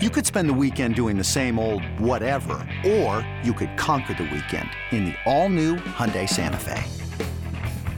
You 0.00 0.10
could 0.10 0.24
spend 0.24 0.48
the 0.48 0.54
weekend 0.54 0.94
doing 0.94 1.18
the 1.18 1.24
same 1.24 1.58
old 1.58 1.82
whatever, 1.98 2.64
or 2.86 3.28
you 3.42 3.52
could 3.52 3.76
conquer 3.76 4.14
the 4.14 4.30
weekend 4.32 4.70
in 4.92 5.06
the 5.06 5.14
all-new 5.26 5.74
Hyundai 5.74 6.28
Santa 6.28 6.56
Fe. 6.56 6.84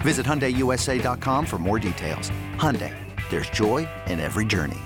Visit 0.00 0.24
HyundaiUSA.com 0.24 1.44
for 1.44 1.58
more 1.58 1.78
details. 1.78 2.30
Hyundai, 2.56 2.96
there's 3.28 3.50
joy 3.50 3.86
in 4.06 4.18
every 4.18 4.46
journey. 4.46 4.78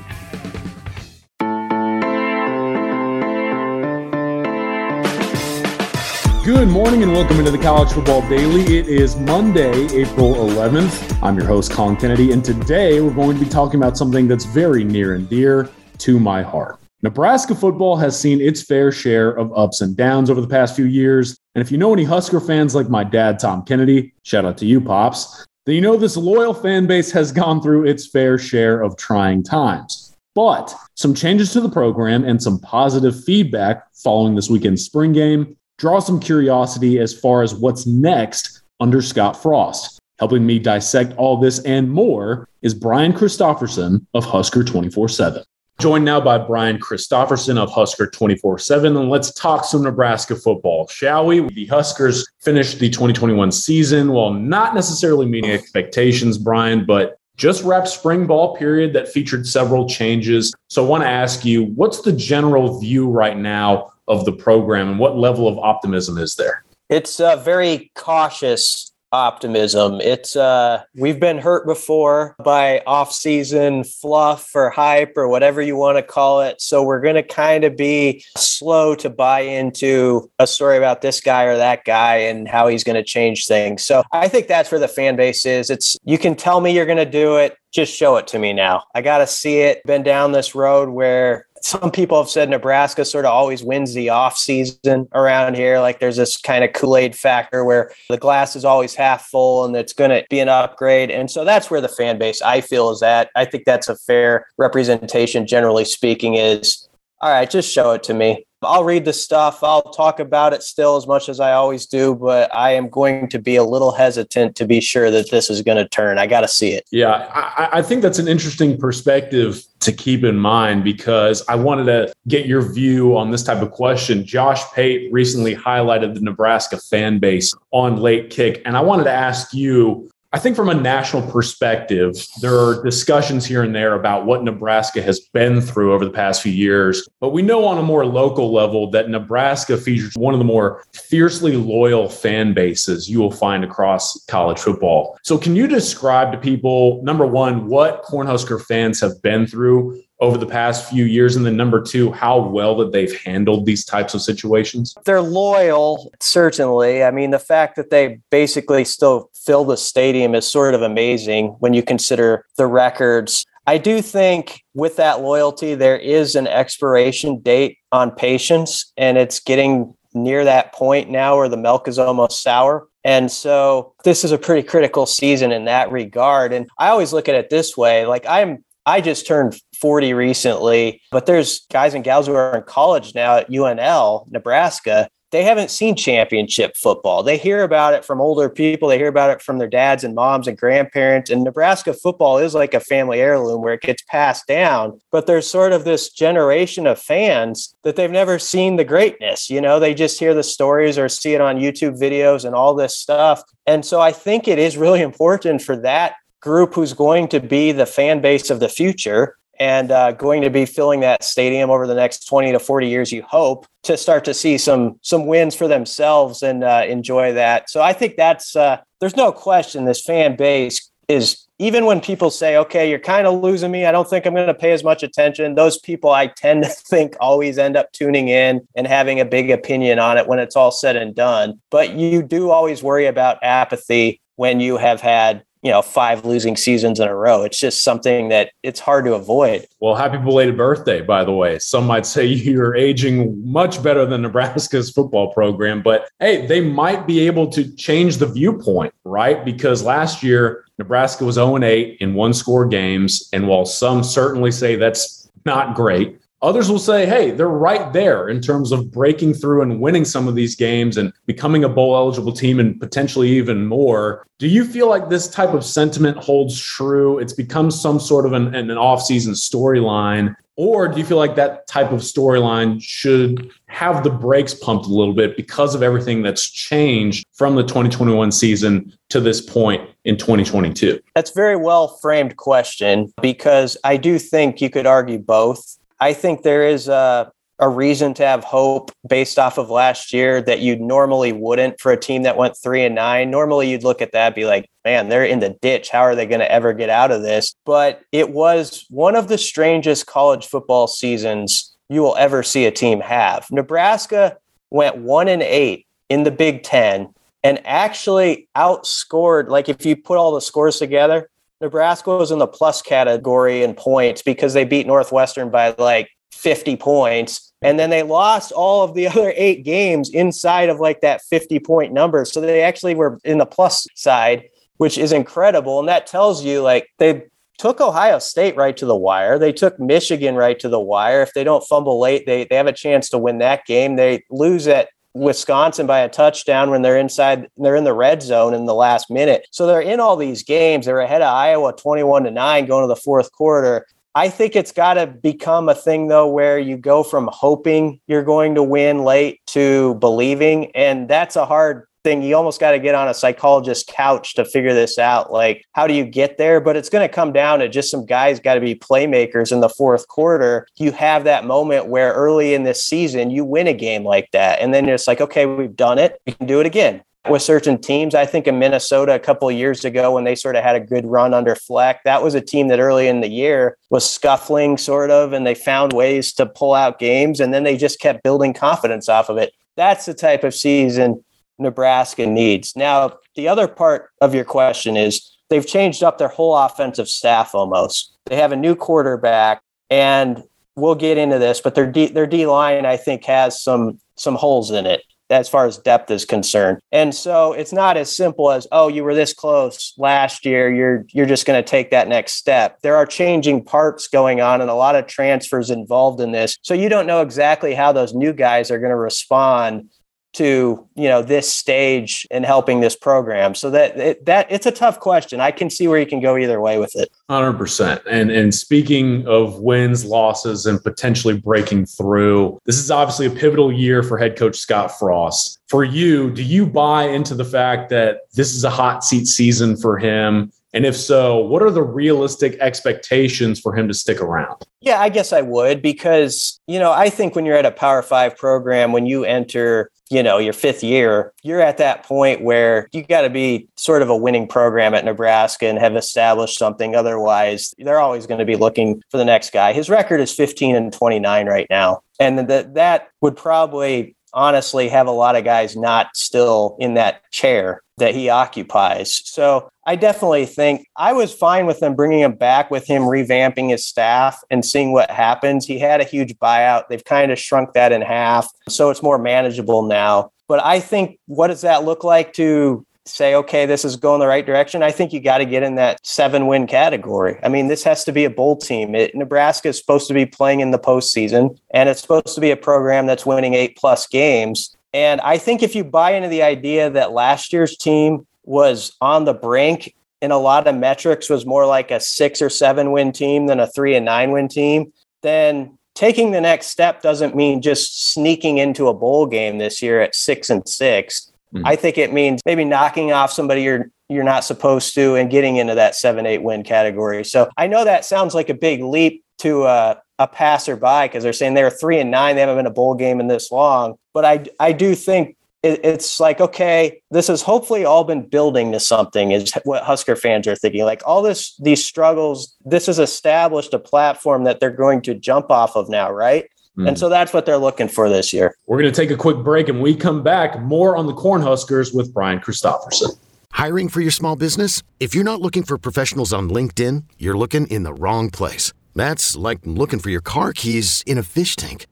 Good 6.45 6.67
morning 6.67 7.05
and 7.05 7.13
welcome 7.13 7.39
into 7.39 7.53
the 7.53 7.61
College 7.63 7.93
Football 7.93 8.29
Daily. 8.29 8.63
It 8.77 8.89
is 8.89 9.15
Monday, 9.15 9.85
April 9.95 10.35
11th. 10.35 11.17
I'm 11.23 11.37
your 11.37 11.47
host, 11.47 11.71
Colin 11.71 11.95
Kennedy, 11.95 12.33
and 12.33 12.45
today 12.45 13.01
we're 13.01 13.15
going 13.15 13.39
to 13.39 13.45
be 13.45 13.49
talking 13.49 13.79
about 13.79 13.97
something 13.97 14.27
that's 14.27 14.47
very 14.47 14.83
near 14.83 15.15
and 15.15 15.29
dear 15.29 15.71
to 15.99 16.19
my 16.19 16.43
heart. 16.43 16.81
Nebraska 17.05 17.55
football 17.55 17.99
has 17.99 18.19
seen 18.19 18.41
its 18.41 18.63
fair 18.63 18.91
share 18.91 19.33
of 19.33 19.53
ups 19.55 19.83
and 19.83 19.95
downs 19.95 20.31
over 20.31 20.41
the 20.41 20.49
past 20.49 20.75
few 20.75 20.87
years. 20.87 21.37
And 21.55 21.61
if 21.61 21.71
you 21.71 21.77
know 21.77 21.93
any 21.93 22.03
Husker 22.03 22.41
fans 22.41 22.75
like 22.75 22.89
my 22.89 23.05
dad, 23.05 23.39
Tom 23.39 23.63
Kennedy, 23.63 24.15
shout 24.23 24.47
out 24.47 24.57
to 24.57 24.65
you, 24.65 24.81
Pops, 24.81 25.47
then 25.67 25.75
you 25.75 25.83
know 25.83 25.99
this 25.99 26.17
loyal 26.17 26.55
fan 26.55 26.87
base 26.87 27.13
has 27.13 27.31
gone 27.31 27.61
through 27.61 27.85
its 27.85 28.09
fair 28.09 28.39
share 28.39 28.81
of 28.81 28.97
trying 28.97 29.43
times. 29.43 30.17
But 30.35 30.75
some 30.95 31.15
changes 31.15 31.53
to 31.53 31.61
the 31.61 31.69
program 31.69 32.25
and 32.25 32.43
some 32.43 32.59
positive 32.59 33.23
feedback 33.23 33.85
following 33.93 34.35
this 34.35 34.49
weekend's 34.49 34.83
spring 34.83 35.13
game 35.13 35.59
draw 35.77 35.99
some 35.99 36.19
curiosity 36.19 37.01
as 37.01 37.13
far 37.13 37.43
as 37.43 37.55
what's 37.55 37.87
next 37.87 38.63
under 38.81 39.03
Scott 39.03 39.37
Frost. 39.37 39.99
Helping 40.21 40.47
me 40.47 40.59
dissect 40.59 41.13
all 41.19 41.37
this 41.37 41.59
and 41.65 41.91
more 41.91 42.49
is 42.63 42.73
Brian 42.73 43.13
Christopherson 43.13 44.07
of 44.15 44.25
Husker 44.25 44.65
24 44.65 45.11
7. 45.11 45.45
Joined 45.81 46.05
now 46.05 46.21
by 46.21 46.39
Brian 46.39 46.79
Christopherson 46.79 47.59
of 47.59 47.71
Husker 47.71 48.09
24 48.09 48.59
7. 48.59 48.97
And 48.97 49.11
let's 49.11 49.33
talk 49.35 49.65
some 49.65 49.83
Nebraska 49.83 50.37
football, 50.37 50.87
shall 50.87 51.27
we? 51.27 51.41
The 51.41 51.67
Huskers 51.67 52.25
finished 52.41 52.79
the 52.79 52.89
2021 52.89 53.51
season 53.51 54.13
while 54.13 54.33
not 54.33 54.75
necessarily 54.75 55.27
meeting 55.27 55.51
expectations, 55.51 56.39
Brian, 56.39 56.87
but 56.87 57.19
just 57.37 57.65
wrapped 57.65 57.89
spring 57.89 58.27
ball 58.27 58.57
period 58.57 58.93
that 58.93 59.09
featured 59.09 59.47
several 59.47 59.89
changes. 59.89 60.55
So 60.69 60.85
I 60.85 60.89
want 60.89 61.03
to 61.03 61.09
ask 61.09 61.45
you, 61.45 61.65
what's 61.65 62.03
the 62.03 62.13
general 62.13 62.79
view 62.79 63.09
right 63.09 63.37
now 63.37 63.93
of 64.07 64.25
the 64.25 64.33
program 64.33 64.89
and 64.89 64.99
what 64.99 65.19
level 65.19 65.49
of 65.49 65.59
optimism 65.59 66.19
is 66.19 66.37
there? 66.37 66.65
It's 66.89 67.19
a 67.19 67.37
very 67.45 67.91
cautious 67.97 68.94
optimism. 69.13 70.01
It's 70.01 70.35
uh 70.35 70.83
we've 70.97 71.21
been 71.21 71.39
hurt 71.39 71.67
before 71.67 72.35
by 72.43 72.83
off-season 72.87 73.85
fluff 73.85 74.51
or 74.55 74.71
hype 74.71 75.13
or 75.17 75.29
whatever 75.29 75.63
you 75.63 75.77
want 75.77 75.99
to 75.99 76.03
call 76.03 76.41
it. 76.41 76.61
So 76.61 76.83
we're 76.83 77.01
going 77.01 77.15
to 77.15 77.23
kind 77.23 77.65
of 77.65 77.77
be 77.77 78.25
slow 78.37 78.95
to 78.97 79.09
buy 79.09 79.41
into 79.41 80.31
a 80.39 80.47
story 80.47 80.77
about 80.77 81.01
this 81.01 81.21
guy 81.21 81.45
or 81.45 81.57
that 81.57 81.85
guy 81.85 82.17
and 82.17 82.49
how 82.49 82.67
he's 82.67 82.83
going 82.83 82.97
to 82.97 83.05
change 83.05 83.47
things. 83.47 83.85
So 83.85 84.03
I 84.13 84.29
think 84.29 84.49
that's 84.49 84.71
where 84.71 84.81
the 84.81 84.89
fan 84.89 85.17
base 85.17 85.47
is. 85.47 85.71
It's 85.71 85.97
you 86.05 86.19
can 86.19 86.35
tell 86.35 86.61
me 86.61 86.75
you're 86.75 86.87
going 86.87 86.99
to 86.99 87.05
do 87.05 87.37
it, 87.37 87.57
just 87.73 87.95
show 87.95 88.17
it 88.17 88.27
to 88.29 88.39
me 88.39 88.53
now. 88.53 88.83
I 88.95 89.03
got 89.03 89.19
to 89.19 89.27
see 89.27 89.61
it. 89.61 89.83
Been 89.85 90.03
down 90.03 90.33
this 90.33 90.55
road 90.55 90.89
where 90.89 91.47
some 91.65 91.91
people 91.91 92.19
have 92.19 92.29
said 92.29 92.51
Nebraska 92.51 93.07
sort 93.07 93.25
of 93.25 93.31
always 93.31 93.65
wins 93.65 93.95
the 93.95 94.11
off 94.11 94.37
season 94.37 95.09
around 95.15 95.57
here. 95.57 95.81
Like 95.81 95.99
there's 95.99 96.17
this 96.17 96.37
kind 96.37 96.63
of 96.63 96.75
Kool 96.75 96.95
Aid 96.95 97.17
factor 97.17 97.65
where 97.65 97.91
the 98.11 98.19
glass 98.19 98.55
is 98.55 98.67
always 98.67 98.95
half 98.95 99.25
full 99.25 99.65
and 99.65 99.75
it's 99.75 99.95
going 99.95 100.11
to 100.11 100.23
be 100.29 100.41
an 100.41 100.51
upgrade. 100.51 101.11
And 101.11 101.31
so 101.31 101.43
that's 101.43 101.71
where 101.71 101.81
the 101.81 101.89
fan 101.89 102.19
base 102.19 102.43
I 102.43 102.61
feel 102.61 102.91
is 102.91 103.03
at. 103.03 103.31
I 103.35 103.47
think 103.47 103.65
that's 103.65 103.89
a 103.89 103.97
fair 103.97 104.47
representation, 104.59 105.47
generally 105.47 105.87
speaking, 105.87 106.35
is 106.35 106.87
all 107.23 107.31
right, 107.31 107.49
just 107.49 107.73
show 107.73 107.93
it 107.93 108.03
to 108.03 108.13
me. 108.13 108.45
I'll 108.67 108.85
read 108.85 109.05
the 109.05 109.13
stuff. 109.13 109.63
I'll 109.63 109.83
talk 109.83 110.21
about 110.21 110.53
it 110.53 110.63
still 110.63 110.97
as 110.97 111.07
much 111.07 111.29
as 111.29 111.41
I 111.41 111.53
always 111.53 111.87
do, 111.87 112.15
but 112.15 112.55
I 112.55 112.73
am 112.73 112.89
going 112.89 113.29
to 113.29 113.39
be 113.39 113.57
a 113.57 113.65
little 113.65 113.93
hesitant 113.93 114.57
to 114.57 114.67
be 114.67 114.81
sure 114.81 115.11
that 115.11 115.31
this 115.31 115.51
is 115.51 115.63
going 115.63 115.77
to 115.77 115.89
turn. 115.89 116.19
I 116.19 116.27
got 116.27 116.43
to 116.43 116.49
see 116.49 116.73
it. 116.73 116.85
Yeah, 116.91 117.31
I, 117.35 117.79
I, 117.79 117.83
think 117.83 118.03
that's 118.03 118.19
an 118.19 118.29
interesting 118.29 118.79
perspective 118.79 119.63
to 119.81 119.93
keep 119.93 120.25
in 120.25 120.37
mind 120.37 120.85
because 120.85 121.45
I 121.49 121.57
wanted 121.57 121.85
to 121.87 122.13
get 122.29 122.47
your 122.47 122.63
view 122.63 123.17
on 123.17 123.31
this 123.31 123.43
type 123.43 123.63
of 123.63 123.71
question. 123.71 124.25
Josh 124.25 124.63
Pate 124.73 125.13
recently 125.13 125.55
highlighted 125.55 126.15
the 126.15 126.21
Nebraska 126.21 126.79
fan 126.79 127.19
base 127.19 127.55
on 127.71 127.97
late 127.97 128.31
kick, 128.31 128.63
and 128.65 128.77
I 128.77 128.81
wanted 128.81 129.05
to 129.05 129.13
ask 129.13 129.53
you 129.53 130.11
I 130.35 130.39
think 130.41 130.57
from 130.57 130.69
a 130.69 130.75
national 130.75 131.23
perspective, 131.31 132.17
there 132.41 132.59
are 132.59 132.83
discussions 132.83 133.47
here 133.47 133.63
and 133.63 133.73
there 133.73 133.95
about 133.95 134.27
what 134.27 134.43
Nebraska 134.43 135.01
has 135.01 135.21
been 135.21 135.61
through 135.61 135.95
over 135.95 136.05
the 136.05 136.11
past 136.11 136.43
few 136.43 136.51
years. 136.51 137.09
But 137.21 137.29
we 137.29 137.41
know 137.41 137.65
on 137.65 137.79
a 137.79 137.85
more 137.85 138.05
local 138.05 138.53
level 138.53 138.91
that 138.91 139.09
Nebraska 139.09 139.77
features 139.77 140.13
one 140.17 140.35
of 140.35 140.39
the 140.39 140.45
more 140.45 140.83
fiercely 140.93 141.57
loyal 141.57 142.09
fan 142.09 142.53
bases 142.53 143.09
you 143.09 143.21
will 143.21 143.31
find 143.31 143.63
across 143.63 144.25
college 144.25 144.59
football. 144.59 145.17
So, 145.23 145.39
can 145.39 145.55
you 145.55 145.69
describe 145.69 146.33
to 146.33 146.39
people, 146.39 147.01
number 147.05 147.25
one, 147.25 147.69
what 147.69 148.03
Cornhusker 148.03 148.61
fans 148.61 149.01
have 149.03 149.23
been 149.23 149.47
through 149.47 150.03
over 150.21 150.39
the 150.39 150.47
past 150.47 150.89
few 150.89 151.05
years? 151.05 151.37
And 151.37 151.45
then 151.45 151.57
number 151.57 151.83
two, 151.83 152.13
how 152.13 152.41
well 152.41 152.77
that 152.77 152.93
they've 152.93 153.21
handled 153.23 153.67
these 153.67 153.85
types 153.85 154.15
of 154.15 154.23
situations? 154.23 154.95
They're 155.05 155.23
loyal, 155.23 156.13
certainly. 156.21 157.03
I 157.03 157.11
mean, 157.11 157.31
the 157.31 157.39
fact 157.39 157.77
that 157.77 157.91
they 157.91 158.21
basically 158.31 158.85
still 158.85 159.31
fill 159.35 159.65
the 159.65 159.77
stadium 159.77 160.35
is 160.35 160.51
sort 160.51 160.75
of 160.75 160.83
amazing 160.83 161.49
when 161.61 161.75
you 161.75 161.83
consider 161.83 162.47
the 162.57 162.67
records. 162.67 163.45
I 163.67 163.79
do 163.79 164.03
think 164.03 164.63
with 164.75 164.97
that 164.97 165.23
loyalty, 165.23 165.75
there 165.75 165.97
is 165.97 166.35
an 166.35 166.47
expiration 166.47 167.41
date 167.41 167.79
on 167.93 168.11
patience, 168.11 168.93
and 168.97 169.17
it's 169.17 169.41
getting 169.41 169.95
near 170.15 170.45
that 170.45 170.73
point 170.73 171.11
now 171.11 171.37
where 171.37 171.49
the 171.49 171.57
milk 171.57 171.89
is 171.89 171.99
almost 171.99 172.43
sour. 172.43 172.87
And 173.05 173.31
so 173.31 173.95
this 174.05 174.25
is 174.25 174.33
a 174.33 174.39
pretty 174.39 174.67
critical 174.67 175.05
season 175.05 175.53
in 175.53 175.67
that 175.67 175.93
regard. 175.93 176.53
And 176.53 176.69
I 176.79 176.89
always 176.89 177.13
look 177.13 177.29
at 177.29 177.35
it 177.35 177.51
this 177.51 177.77
way 177.77 178.07
like 178.07 178.25
I'm 178.27 178.64
I 178.87 179.01
just 179.01 179.27
turned 179.27 179.61
40 179.81 180.13
recently, 180.15 181.01
but 181.11 181.27
there's 181.27 181.67
guys 181.73 181.95
and 181.95 182.05
gals 182.05 182.27
who 182.27 182.35
are 182.35 182.57
in 182.57 182.63
college 182.65 183.15
now 183.15 183.39
at 183.39 183.51
UNL, 183.51 184.31
Nebraska. 184.31 185.09
They 185.31 185.43
haven't 185.43 185.73
seen 185.73 185.97
championship 185.97 186.77
football. 186.77 187.25
They 187.25 187.37
hear 187.37 187.65
about 187.65 187.95
it 187.95 188.05
from 188.05 188.21
older 188.21 188.49
people. 188.49 188.89
They 188.89 188.99
hear 188.99 189.09
about 189.09 189.31
it 189.31 189.43
from 189.43 189.59
their 189.59 189.69
dads 189.69 190.05
and 190.05 190.15
moms 190.15 190.47
and 190.47 190.57
grandparents. 190.57 191.29
And 191.29 191.43
Nebraska 191.43 191.93
football 191.93 192.39
is 192.39 192.55
like 192.55 192.73
a 192.73 192.79
family 192.79 193.21
heirloom 193.21 193.61
where 193.61 193.75
it 193.75 193.81
gets 193.81 194.05
passed 194.05 194.47
down. 194.47 195.01
But 195.11 195.27
there's 195.27 195.49
sort 195.49 195.73
of 195.73 195.85
this 195.85 196.11
generation 196.11 196.87
of 196.87 197.01
fans 197.01 197.75
that 197.83 197.97
they've 197.97 198.09
never 198.09 198.39
seen 198.39 198.77
the 198.77 198.85
greatness. 198.85 199.51
You 199.51 199.61
know, 199.61 199.81
they 199.81 199.93
just 199.93 200.21
hear 200.21 200.35
the 200.35 200.45
stories 200.45 200.99
or 200.99 201.09
see 201.09 201.35
it 201.35 201.41
on 201.41 201.57
YouTube 201.57 201.99
videos 201.99 202.45
and 202.45 202.55
all 202.55 202.75
this 202.75 202.97
stuff. 202.97 203.43
And 203.67 203.85
so 203.85 204.01
I 204.01 204.13
think 204.13 204.47
it 204.47 204.61
is 204.61 204.77
really 204.77 205.01
important 205.01 205.63
for 205.63 205.75
that 205.79 206.15
group 206.45 206.75
who's 206.75 206.93
going 206.93 207.27
to 207.27 207.41
be 207.41 207.73
the 207.73 207.87
fan 207.87 208.21
base 208.21 208.51
of 208.51 208.61
the 208.61 208.69
future 208.69 209.39
and 209.59 209.91
uh, 209.91 210.13
going 210.13 210.43
to 210.43 210.51
be 210.51 210.67
filling 210.67 211.01
that 211.01 211.25
stadium 211.25 211.71
over 211.71 211.87
the 211.87 211.95
next 211.95 212.27
20 212.29 212.53
to 212.53 212.59
40 212.59 212.87
years 212.87 213.11
you 213.11 213.23
hope 213.23 213.67
to 213.83 213.97
start 213.97 214.27
to 214.27 214.35
see 214.35 214.59
some 214.59 214.99
some 215.01 215.27
wins 215.27 215.55
for 215.55 215.67
themselves 215.69 216.43
and 216.43 216.63
uh, 216.63 216.85
enjoy 216.87 217.33
that. 217.33 217.71
So 217.71 217.81
i 217.81 217.95
think 217.95 218.17
that's 218.17 218.55
uh, 218.55 218.77
there's 219.01 219.17
no 219.17 219.33
question 219.33 219.87
this 219.87 220.03
fan 220.03 220.37
base 220.37 220.91
is 221.09 221.47
even 221.59 221.87
when 221.87 222.01
people 222.01 222.31
say 222.31 222.59
okay 222.59 222.91
you're 222.91 222.99
kind 222.99 223.27
of 223.27 223.41
losing 223.41 223.71
me. 223.71 223.87
I 223.87 223.93
don't 223.93 224.09
think 224.09 224.27
i'm 224.27 224.35
going 224.35 224.47
to 224.47 224.55
pay 224.55 224.73
as 224.73 224.85
much 224.85 225.03
attention 225.03 225.55
those 225.55 225.79
people 225.79 226.11
i 226.11 226.27
tend 226.27 226.65
to 226.65 226.69
think 226.91 227.17
always 227.21 227.57
end 227.57 227.77
up 227.77 227.91
tuning 227.93 228.29
in 228.29 228.61
and 228.75 228.87
having 228.87 229.19
a 229.19 229.25
big 229.25 229.51
opinion 229.51 229.99
on 229.99 230.19
it 230.19 230.27
when 230.27 230.39
it's 230.39 230.57
all 230.57 230.73
said 230.73 230.97
and 230.97 231.15
done. 231.15 231.63
But 231.71 231.95
you 231.95 232.23
do 232.23 232.51
always 232.51 232.83
worry 232.83 233.07
about 233.07 233.43
apathy 233.43 234.21
when 234.37 234.61
you 234.61 234.77
have 234.77 235.01
had 235.01 235.45
you 235.65 235.71
know 235.71 235.83
five 235.83 236.25
losing 236.25 236.57
seasons 236.57 237.01
in 237.01 237.09
a 237.09 237.15
row. 237.15 237.43
It's 237.43 237.59
just 237.59 237.83
something 237.83 238.29
that 238.29 238.53
it's 238.63 238.79
hard 238.79 239.07
to 239.07 239.15
avoid. 239.15 239.67
Well 239.81 239.97
happy 239.97 240.19
belated 240.19 240.57
birthday 240.57 241.01
by 241.01 241.25
the 241.25 241.33
way. 241.33 241.59
Some 241.59 241.87
might 241.87 242.07
say 242.07 242.27
you're 242.45 242.77
aging 242.77 243.43
much 243.51 243.83
better 243.83 244.07
than 244.07 244.23
nebraska's 244.23 244.91
football 244.91 245.33
program 245.33 245.83
but 245.83 246.09
hey 246.21 246.47
they 246.47 246.61
might 246.61 247.07
be 247.07 247.27
able 247.27 247.49
to 247.49 247.75
change 247.77 248.19
the 248.19 248.27
viewpoint 248.27 248.95
right? 249.05 249.45
Because 249.45 249.83
last 249.83 250.23
year 250.23 250.67
nebraska 250.79 251.25
was 251.25 251.39
0-8 251.39 251.97
in 251.99 252.15
one 252.15 252.35
score 252.35 252.67
games. 252.67 253.29
And 253.33 253.49
while 253.49 253.65
some 253.65 254.05
certainly 254.05 254.51
say 254.51 254.77
that's 254.77 255.31
not 255.47 255.75
great 255.75 256.21
Others 256.45 256.71
will 256.71 256.79
say, 256.79 257.07
hey, 257.07 257.31
they're 257.31 257.49
right 257.49 257.91
there 257.95 258.29
in 258.29 258.43
terms 258.43 258.71
of 258.71 258.93
breaking 258.93 259.33
through 259.33 259.63
and 259.63 259.81
winning 259.81 260.05
some 260.05 260.29
of 260.29 260.35
these 260.35 260.55
games 260.55 260.99
and 260.99 261.11
becoming 261.25 261.65
a 261.65 261.71
bowl 261.71 261.97
eligible 261.97 262.35
team 262.35 262.61
and 262.61 262.79
potentially 262.79 263.31
even 263.31 263.65
more. 263.65 264.27
Do 264.39 264.47
you 264.47 264.67
feel 264.67 264.87
like 264.87 265.09
this 265.09 265.27
type 265.27 265.55
of 265.55 265.65
sentiment 265.65 266.19
holds 266.19 266.61
true? 266.61 267.19
It's 267.19 267.33
become 267.33 267.71
some 267.71 267.99
sort 267.99 268.27
of 268.27 268.35
an, 268.35 268.55
an 268.55 268.71
off-season 268.73 269.33
storyline. 269.33 270.37
Or 270.57 270.87
do 270.87 270.99
you 270.99 271.07
feel 271.07 271.17
like 271.17 271.35
that 271.37 271.67
type 271.67 271.93
of 271.93 272.01
storyline 272.01 272.79
should 272.83 273.51
have 273.69 274.05
the 274.05 274.11
brakes 274.11 274.53
pumped 274.53 274.85
a 274.85 274.91
little 274.91 275.15
bit 275.15 275.39
because 275.39 275.75
of 275.75 275.83
everything 275.83 276.23
that's 276.23 276.51
changed 276.51 277.27
from 277.33 277.57
the 277.57 277.63
2021 277.63 278.31
season 278.33 278.93
to 279.09 279.19
this 279.19 279.41
point 279.41 279.89
in 280.05 280.19
2022? 280.19 281.01
That's 281.15 281.31
a 281.31 281.35
very 281.35 281.57
well 281.57 281.89
framed 282.03 282.37
question 282.37 283.15
because 283.23 283.79
I 283.83 283.97
do 283.97 284.19
think 284.19 284.61
you 284.61 284.69
could 284.69 284.87
argue 284.87 285.19
both 285.19 285.79
I 286.01 286.13
think 286.13 286.43
there 286.43 286.67
is 286.67 286.89
a, 286.89 287.31
a 287.59 287.69
reason 287.69 288.15
to 288.15 288.27
have 288.27 288.45
hope 288.45 288.91
based 289.09 289.39
off 289.39 289.59
of 289.59 289.71
last 289.71 290.13
year 290.13 290.43
that 290.43 290.61
you 290.61 290.77
normally 290.77 291.33
wouldn't 291.33 291.81
for 291.81 291.93
a 291.93 291.97
team 291.97 292.23
that 292.23 292.37
went 292.37 292.57
three 292.57 292.85
and 292.85 292.95
nine. 292.95 293.31
Normally, 293.31 293.71
you'd 293.71 293.85
look 293.85 294.03
at 294.03 294.13
that, 294.13 294.35
be 294.35 294.45
like, 294.45 294.69
man, 294.85 295.09
they're 295.09 295.25
in 295.25 295.41
the 295.41 295.57
ditch. 295.63 295.91
How 295.91 296.01
are 296.01 296.15
they 296.15 296.27
going 296.27 296.41
to 296.41 296.51
ever 296.51 296.73
get 296.73 296.91
out 296.91 297.11
of 297.11 297.23
this? 297.23 297.55
But 297.65 298.03
it 298.13 298.31
was 298.31 298.85
one 298.91 299.15
of 299.15 299.29
the 299.29 299.39
strangest 299.39 300.07
college 300.07 300.47
football 300.47 300.87
seasons 300.87 301.75
you 301.89 302.03
will 302.03 302.17
ever 302.17 302.43
see 302.43 302.67
a 302.67 302.71
team 302.71 303.01
have. 303.01 303.47
Nebraska 303.51 304.39
went 304.71 304.97
one 304.97 305.29
and 305.29 305.43
eight 305.43 305.87
in 306.09 306.25
the 306.25 306.31
Big 306.31 306.63
Ten 306.63 307.15
and 307.43 307.61
actually 307.67 308.49
outscored, 308.57 309.49
like 309.49 309.69
if 309.69 309.85
you 309.85 309.97
put 309.97 310.17
all 310.17 310.35
the 310.35 310.41
scores 310.41 310.79
together, 310.79 311.29
Nebraska 311.61 312.17
was 312.17 312.31
in 312.31 312.39
the 312.39 312.47
plus 312.47 312.83
category 312.83 313.63
in 313.63 313.75
points 313.75 314.23
because 314.23 314.55
they 314.55 314.65
beat 314.65 314.87
Northwestern 314.87 315.51
by 315.51 315.75
like 315.79 316.09
50 316.33 316.77
points. 316.77 317.53
And 317.63 317.79
then 317.79 317.91
they 317.91 318.03
lost 318.03 318.53
all 318.53 318.85
of 318.85 318.95
the 318.95 319.09
other 319.09 319.33
eight 319.37 319.65
games 319.65 320.11
inside 320.11 320.69
of 320.69 320.81
like 320.81 321.01
that 321.01 321.23
50 321.23 321.59
point 321.61 321.93
number. 321.93 322.25
So 322.25 322.41
they 322.41 322.63
actually 322.63 322.95
were 322.95 323.19
in 323.25 323.39
the 323.39 323.47
plus 323.47 323.87
side, 323.95 324.45
which 324.77 324.99
is 324.99 325.13
incredible. 325.13 325.79
And 325.79 325.89
that 325.89 326.07
tells 326.07 326.45
you 326.45 326.61
like 326.61 326.89
they 326.99 327.25
took 327.59 327.81
Ohio 327.81 328.19
State 328.19 328.57
right 328.57 328.77
to 328.77 328.87
the 328.87 328.97
wire. 328.97 329.39
They 329.39 329.53
took 329.53 329.79
Michigan 329.79 330.35
right 330.35 330.59
to 330.59 330.69
the 330.69 330.81
wire. 330.81 331.23
If 331.23 331.33
they 331.35 331.45
don't 331.45 331.65
fumble 331.65 332.01
late, 332.01 332.27
they, 332.27 332.45
they 332.45 332.57
have 332.57 332.67
a 332.67 332.73
chance 332.73 333.09
to 333.11 333.19
win 333.19 333.39
that 333.39 333.65
game. 333.65 333.97
They 333.97 334.25
lose 334.29 334.67
at 334.67 334.89
Wisconsin 335.15 335.87
by 335.87 336.01
a 336.01 336.09
touchdown 336.09 336.71
when 336.71 336.83
they're 336.83 336.99
inside, 336.99 337.49
they're 337.57 337.77
in 337.77 337.85
the 337.85 337.95
red 337.95 338.23
zone 338.23 338.53
in 338.53 338.67
the 338.67 338.75
last 338.75 339.11
minute. 339.11 339.47
So 339.53 339.67
they're 339.67 339.81
in 339.81 340.01
all 340.01 340.17
these 340.17 340.43
games. 340.43 340.87
They're 340.87 341.01
ahead 341.01 341.23
of 341.23 341.33
Iowa 341.33 341.73
21 341.73 342.25
to 342.25 342.31
9 342.31 342.67
going 342.67 342.83
to 342.83 342.89
the 342.89 343.01
fourth 343.01 343.33
quarter. 343.33 343.87
I 344.17 344.29
think 344.29 344.55
it's 344.55 344.73
got 344.73 344.95
to 344.95 345.07
become 345.07 345.69
a 345.69 345.75
thing 345.75 346.09
though 346.09 346.29
where 346.29 346.59
you 346.59 346.77
go 346.77 347.03
from 347.03 347.29
hoping 347.33 348.01
you're 348.07 348.23
going 348.23 348.55
to 348.55 348.63
win 348.63 349.05
late 349.05 349.41
to 349.47 349.95
believing 349.97 350.71
and 350.77 351.09
that's 351.09 351.37
a 351.37 351.47
hard 351.47 351.87
thing. 352.05 352.23
You 352.23 352.37
almost 352.37 352.61
got 352.61 352.73
to 352.73 352.79
get 352.79 352.95
on 352.95 353.09
a 353.09 353.15
psychologist's 353.15 353.91
couch 353.91 354.35
to 354.35 354.45
figure 354.45 354.75
this 354.75 354.99
out. 354.99 355.33
Like, 355.33 355.65
how 355.73 355.87
do 355.87 355.95
you 355.95 356.05
get 356.05 356.39
there? 356.39 356.61
But 356.61 356.77
it's 356.77 356.91
going 356.91 357.07
to 357.07 357.13
come 357.13 357.33
down 357.33 357.59
to 357.59 357.69
just 357.69 357.91
some 357.91 358.07
guys 358.07 358.39
got 358.39 358.55
to 358.55 358.61
be 358.61 358.75
playmakers 358.75 359.51
in 359.51 359.61
the 359.61 359.69
fourth 359.69 360.07
quarter. 360.07 360.69
You 360.77 360.93
have 360.93 361.25
that 361.25 361.47
moment 361.47 361.87
where 361.87 362.13
early 362.13 362.55
in 362.55 362.63
this 362.63 362.85
season, 362.85 363.31
you 363.31 363.45
win 363.45 363.67
a 363.67 363.73
game 363.73 364.05
like 364.05 364.31
that. 364.33 364.61
And 364.61 364.73
then 364.73 364.89
it's 364.89 365.09
like, 365.09 365.21
okay, 365.21 365.47
we've 365.47 365.75
done 365.75 365.99
it. 365.99 366.21
We 366.27 366.33
can 366.35 366.47
do 366.47 366.61
it 366.61 366.67
again 366.67 367.03
with 367.31 367.41
certain 367.41 367.81
teams. 367.81 368.15
I 368.15 368.27
think 368.27 368.47
in 368.47 368.59
Minnesota 368.59 369.15
a 369.15 369.19
couple 369.19 369.49
of 369.49 369.57
years 369.57 369.87
ago 369.87 370.13
when 370.13 370.25
they 370.25 370.35
sort 370.35 370.57
of 370.57 370.63
had 370.63 370.77
a 370.77 370.81
good 370.81 371.07
run 371.07 371.33
under 371.33 371.55
Fleck, 371.55 372.05
that 372.05 372.23
was 372.23 372.35
a 372.35 372.41
team 372.43 372.69
that 372.69 372.81
early 372.81 373.09
in 373.09 373.23
the 373.23 373.31
year 373.31 373.79
was 373.89 374.09
scuffling 374.09 374.77
sort 374.77 375.11
of, 375.11 375.33
and 375.33 375.47
they 375.47 375.55
found 375.55 375.95
ways 375.95 376.35
to 376.35 376.45
pull 376.45 376.75
out 376.75 376.99
games, 376.99 377.41
and 377.41 377.55
then 377.55 377.65
they 377.65 377.79
just 377.79 377.99
kept 377.99 378.23
building 378.23 378.53
confidence 378.53 379.09
off 379.09 379.31
of 379.31 379.39
it. 379.39 379.55
That's 379.75 380.05
the 380.05 380.13
type 380.13 380.45
of 380.45 380.55
season 380.55 381.25
Nebraska 381.59 382.27
needs. 382.27 382.75
Now, 382.77 383.19
the 383.37 383.49
other 383.49 383.69
part 383.69 384.11
of 384.21 384.35
your 384.35 384.45
question 384.45 384.97
is 384.97 385.37
they've 385.51 385.67
changed 385.67 386.03
up 386.03 386.19
their 386.19 386.29
whole 386.29 386.57
offensive 386.57 387.09
staff 387.09 387.55
almost. 387.55 388.17
They 388.27 388.37
have 388.37 388.53
a 388.53 388.57
new 388.57 388.75
quarterback, 388.75 389.61
and 389.91 390.43
we'll 390.77 390.95
get 390.95 391.19
into 391.19 391.39
this, 391.39 391.61
but 391.61 391.75
their 391.75 391.91
D, 391.91 392.07
their 392.07 392.27
D 392.27 392.47
line 392.47 392.87
I 392.87 392.97
think 392.97 393.25
has 393.25 393.63
some 393.63 394.01
some 394.17 394.35
holes 394.37 394.71
in 394.71 394.87
it 394.87 395.03
as 395.31 395.49
far 395.49 395.67
as 395.67 395.79
depth 395.79 396.11
is 396.11 396.25
concerned. 396.25 396.79
And 396.93 397.15
so 397.15 397.53
it's 397.53 397.73
not 397.73 397.97
as 397.97 398.15
simple 398.15 398.51
as 398.51 398.67
oh 398.73 398.89
you 398.89 399.05
were 399.05 399.15
this 399.15 399.33
close 399.33 399.95
last 399.97 400.45
year 400.45 400.73
you're 400.73 401.05
you're 401.11 401.27
just 401.27 401.47
going 401.47 401.63
to 401.63 401.69
take 401.69 401.91
that 401.91 402.09
next 402.09 402.35
step. 402.35 402.81
There 402.83 402.97
are 402.97 403.07
changing 403.07 403.65
parts 403.65 404.07
going 404.09 404.41
on 404.41 404.61
and 404.61 404.71
a 404.71 404.75
lot 404.75 404.97
of 404.97 405.07
transfers 405.07 405.71
involved 405.71 406.21
in 406.21 406.33
this. 406.33 406.59
So 406.63 406.75
you 406.75 406.89
don't 406.89 407.07
know 407.07 407.23
exactly 407.23 407.75
how 407.75 407.93
those 407.93 408.15
new 408.15 408.33
guys 408.33 408.71
are 408.71 408.79
going 408.79 408.91
to 408.91 408.97
respond 408.97 409.91
to 410.35 410.87
you 410.95 411.09
know 411.09 411.23
this 411.23 411.53
stage 411.53 412.27
in 412.31 412.43
helping 412.43 412.81
this 412.81 412.95
program. 412.95 413.55
So 413.55 413.71
that 413.71 413.97
it, 413.97 414.27
that 414.27 414.47
it's 414.51 414.67
a 414.67 414.71
tough 414.71 415.01
question. 415.01 415.41
I 415.41 415.51
can 415.51 415.71
see 415.71 415.89
where 415.89 415.99
you 415.99 416.07
can 416.07 416.21
go 416.21 416.37
either 416.37 416.61
way 416.61 416.79
with 416.79 416.95
it. 416.95 417.11
100% 417.31 418.03
and 418.09 418.31
and 418.31 418.55
speaking 418.55 419.27
of 419.27 419.61
wins 419.61 420.05
losses 420.05 420.67
and 420.67 420.83
potentially 420.83 421.39
breaking 421.39 421.87
through 421.87 422.61
this 422.67 422.79
is 422.79 422.91
obviously 422.91 423.27
a 423.27 423.31
pivotal 423.31 423.73
year 423.73 424.03
for 424.03 424.19
head 424.19 424.37
coach 424.37 424.57
scott 424.57 424.97
frost. 424.99 425.61
For 425.69 425.85
you 425.85 426.31
do 426.31 426.43
you 426.43 426.67
buy 426.67 427.05
into 427.05 427.35
the 427.35 427.45
fact 427.45 427.89
that 427.91 428.21
this 428.35 428.55
is 428.55 428.65
a 428.65 428.71
hot 428.71 429.05
seat 429.05 429.27
season 429.27 429.77
for 429.77 429.99
him? 429.99 430.53
And 430.75 430.85
if 430.85 430.97
so, 430.97 431.39
what 431.39 431.63
are 431.63 431.71
the 431.71 431.85
realistic 431.85 432.59
expectations 432.59 433.61
for 433.61 433.77
him 433.77 433.87
to 433.87 433.95
stick 433.95 434.21
around? 434.21 434.61
Yeah, 434.81 435.01
I 435.01 435.09
guess 435.09 435.33
I 435.33 435.41
would 435.41 435.81
because, 435.81 436.61
you 436.67 436.81
know, 436.81 436.91
I 436.91 437.11
think 437.11 437.37
when 437.37 437.47
you're 437.47 437.57
at 437.57 437.65
a 437.65 437.71
Power 437.71 438.03
Five 438.03 438.37
program, 438.37 438.91
when 438.91 439.07
you 439.07 439.25
enter 439.25 439.93
you 440.11 440.23
know 440.23 440.39
your 440.39 440.53
fifth 440.53 440.83
year 440.83 441.33
you're 441.43 441.61
at 441.61 441.79
that 441.79 442.03
point 442.03 442.43
where 442.43 442.89
you 442.93 443.03
got 443.03 443.23
to 443.23 443.31
be 443.31 443.69
sort 443.77 444.03
of 444.03 444.09
a 444.09 444.17
winning 444.17 444.47
program 444.47 444.95
at 444.95 445.05
nebraska 445.05 445.67
and 445.67 445.79
have 445.79 445.97
established 445.97 446.59
something. 446.59 446.95
Otherwise 446.95 447.75
they're 447.79 448.01
always 448.01 448.27
going 448.27 448.39
to 448.39 448.45
be 448.45 448.57
looking 448.57 449.03
for 449.11 449.19
the 449.19 449.25
next 449.25 449.53
guy. 449.53 449.73
His 449.73 449.89
record 449.89 450.21
is 450.21 450.33
15 450.33 450.77
and 450.77 450.93
29 450.93 451.47
right 451.47 451.67
now. 451.71 452.03
And 452.21 452.39
that 452.39 452.75
that 452.75 453.09
would 453.21 453.37
probably 453.37 454.17
honestly 454.35 454.89
have 454.89 455.07
a 455.07 455.13
lot 455.13 455.37
of 455.37 455.45
guys 455.45 455.77
not 455.77 456.15
still 456.15 456.77
in 456.79 456.95
that 456.95 457.23
chair 457.31 457.83
that 457.99 458.15
he 458.15 458.29
occupies. 458.29 459.23
So 459.25 459.69
I 459.87 459.97
definitely 459.97 460.47
think 460.47 460.87
I 460.97 461.13
was 461.13 461.33
fine 461.33 461.67
with 461.67 461.81
them 461.81 461.95
bringing 461.95 462.21
him 462.21 462.35
back 462.35 462.71
with 462.71 462.87
him 462.87 463.03
revamping 463.03 463.71
his 463.71 463.87
staff 463.87 464.43
and 464.51 464.65
seeing 464.65 464.93
what 464.93 465.11
happens. 465.11 465.67
He 465.67 465.79
had 465.79 466.01
a 466.01 466.05
huge 466.05 466.35
buyout. 466.37 466.89
They've 466.89 467.05
kind 467.05 467.31
of 467.31 467.39
shrunk 467.39 467.73
that 467.75 467.93
in 467.93 468.03
half. 468.03 468.51
So 468.69 468.91
it's 468.91 469.03
more 469.03 469.19
manageable 469.19 469.83
now. 469.83 470.33
But 470.49 470.65
I 470.65 470.81
think 470.81 471.19
what 471.27 471.49
does 471.49 471.63
that 471.63 471.85
look 471.85 472.05
like 472.05 472.33
to 472.35 472.85
say, 473.07 473.35
okay, 473.35 473.67
this 473.67 473.85
is 473.85 473.97
going 473.97 474.21
the 474.21 474.27
right 474.27 474.47
direction, 474.47 474.83
I 474.83 474.91
think 474.91 475.13
you 475.13 475.21
got 475.21 475.39
to 475.39 475.45
get 475.45 475.63
in 475.63 475.75
that 475.75 476.05
seven 476.05 476.47
win 476.47 476.67
category. 476.67 477.39
I 477.43 477.49
mean, 477.49 477.69
this 477.69 477.85
has 477.85 478.05
to 478.05 478.13
be 478.13 478.25
a 478.25 478.31
bowl 478.31 478.57
team. 478.57 478.95
It, 478.95 479.15
Nebraska 479.15 479.69
is 479.69 479.79
supposed 479.79 480.09
to 480.09 480.15
be 480.15 480.27
playing 480.27 480.61
in 480.61 480.71
the 480.71 480.79
postseason, 480.79 481.59
and 481.73 481.89
it's 481.89 482.01
supposed 482.01 482.35
to 482.35 482.41
be 482.41 482.51
a 482.51 482.57
program 482.57 483.07
that's 483.07 483.27
winning 483.27 483.55
eight 483.55 483.77
plus 483.77 484.07
games. 484.07 484.75
And 484.93 485.21
I 485.21 485.39
think 485.39 485.63
if 485.63 485.75
you 485.75 485.85
buy 485.85 486.13
into 486.13 486.29
the 486.29 486.43
idea 486.43 486.89
that 486.91 487.13
last 487.13 487.53
year's 487.53 487.77
team 487.77 488.27
was 488.45 488.97
on 489.01 489.25
the 489.25 489.35
brink 489.35 489.95
in 490.23 490.31
a 490.31 490.39
lot 490.39 490.67
of 490.67 490.75
metrics 490.75 491.29
was 491.29 491.45
more 491.45 491.67
like 491.67 491.91
a 491.91 492.01
six 492.01 492.41
or 492.41 492.49
seven 492.49 492.93
win 492.93 493.13
team 493.13 493.47
than 493.47 493.61
a 493.61 493.67
three 493.67 493.95
and 493.95 494.07
nine 494.07 494.31
win 494.31 494.49
team, 494.49 494.93
then 495.23 495.77
taking 495.95 496.31
the 496.31 496.41
next 496.41 496.69
step 496.69 497.03
doesn't 497.03 497.37
mean 497.37 497.61
just 497.61 498.13
sneaking 498.13 498.59
into 498.59 498.89
a 498.89 498.95
bowl 498.95 499.27
game 499.27 499.59
this 499.59 499.83
year 499.83 500.01
at 500.01 500.15
six 500.15 500.49
and 500.49 500.67
6 500.67 501.33
mm-hmm. 501.55 501.67
I 501.67 501.77
think 501.77 501.99
it 501.99 502.13
means 502.13 502.41
maybe 502.45 502.65
knocking 502.65 503.13
off 503.13 503.33
somebody 503.33 503.63
you're 503.63 503.91
you're 504.09 504.25
not 504.25 504.45
supposed 504.45 504.95
to 504.95 505.15
and 505.15 505.31
getting 505.31 505.57
into 505.57 505.75
that 505.75 505.95
seven 505.95 506.27
eight 506.27 506.43
win 506.43 506.63
category. 506.63 507.25
So 507.25 507.49
I 507.57 507.67
know 507.67 507.85
that 507.85 508.05
sounds 508.05 508.35
like 508.35 508.49
a 508.49 508.55
big 508.55 508.83
leap 508.83 509.25
to 509.39 509.65
a 509.65 510.29
passerby 510.33 511.05
because 511.09 511.23
they're 511.23 511.33
saying 511.33 511.55
they're 511.55 511.71
three 511.71 511.99
and 511.99 512.11
nine. 512.11 512.37
They 512.37 512.41
haven't 512.41 512.57
been 512.57 512.67
a 512.67 512.71
bowl 512.71 512.95
game 512.95 513.21
in 513.21 513.29
this 513.29 513.51
long. 513.51 513.97
But 514.13 514.25
I 514.25 514.45
I 514.61 514.73
do 514.73 514.95
think 514.95 515.37
it's 515.63 516.21
like 516.21 516.41
okay, 516.41 517.01
this 517.11 517.29
has 517.29 517.41
hopefully 517.43 517.85
all 517.85 518.05
been 518.05 518.29
building 518.29 518.73
to 518.73 518.81
something. 518.81 519.33
Is 519.33 519.53
what 519.65 519.83
Husker 519.83 520.17
fans 520.17 520.47
are 520.47 520.57
thinking. 520.57 520.85
Like 520.85 521.03
all 521.07 521.23
this 521.23 521.57
these 521.57 521.85
struggles, 521.85 522.55
this 522.65 522.87
has 522.87 522.99
established 522.99 523.75
a 523.75 523.79
platform 523.79 524.45
that 524.45 524.61
they're 524.61 524.71
going 524.71 525.03
to 525.03 525.15
jump 525.15 525.51
off 525.51 525.77
of 525.77 525.89
now, 525.89 526.13
right? 526.13 526.47
Mm. 526.77 526.89
And 526.89 526.99
so 526.99 527.09
that's 527.09 527.33
what 527.33 527.47
they're 527.47 527.59
looking 527.59 527.89
for 527.89 528.09
this 528.09 528.33
year. 528.33 528.57
We're 528.67 528.81
going 528.81 528.93
to 528.93 529.01
take 529.01 529.11
a 529.11 529.17
quick 529.17 529.39
break 529.39 529.69
and 529.69 529.81
we 529.81 529.95
come 529.95 530.23
back 530.23 530.61
more 530.61 530.97
on 530.97 531.07
the 531.07 531.15
Cornhuskers 531.15 531.95
with 531.95 532.13
Brian 532.13 532.41
Christopherson. 532.41 533.11
Hiring 533.53 533.89
for 533.89 534.01
your 534.01 534.11
small 534.11 534.35
business? 534.35 534.83
If 534.99 535.15
you're 535.15 535.25
not 535.25 535.41
looking 535.41 535.63
for 535.63 535.79
professionals 535.79 536.33
on 536.33 536.51
LinkedIn, 536.51 537.05
you're 537.19 537.39
looking 537.39 537.69
in 537.69 537.85
the 537.85 537.95
wrong 537.95 538.31
place. 538.31 538.73
That's 538.97 539.37
like 539.37 539.61
looking 539.65 540.01
for 540.01 540.11
your 540.11 540.21
car 540.21 540.53
keys 540.53 541.05
in 541.07 541.19
a 541.19 541.23
fish 541.23 541.55
tank. 541.55 541.87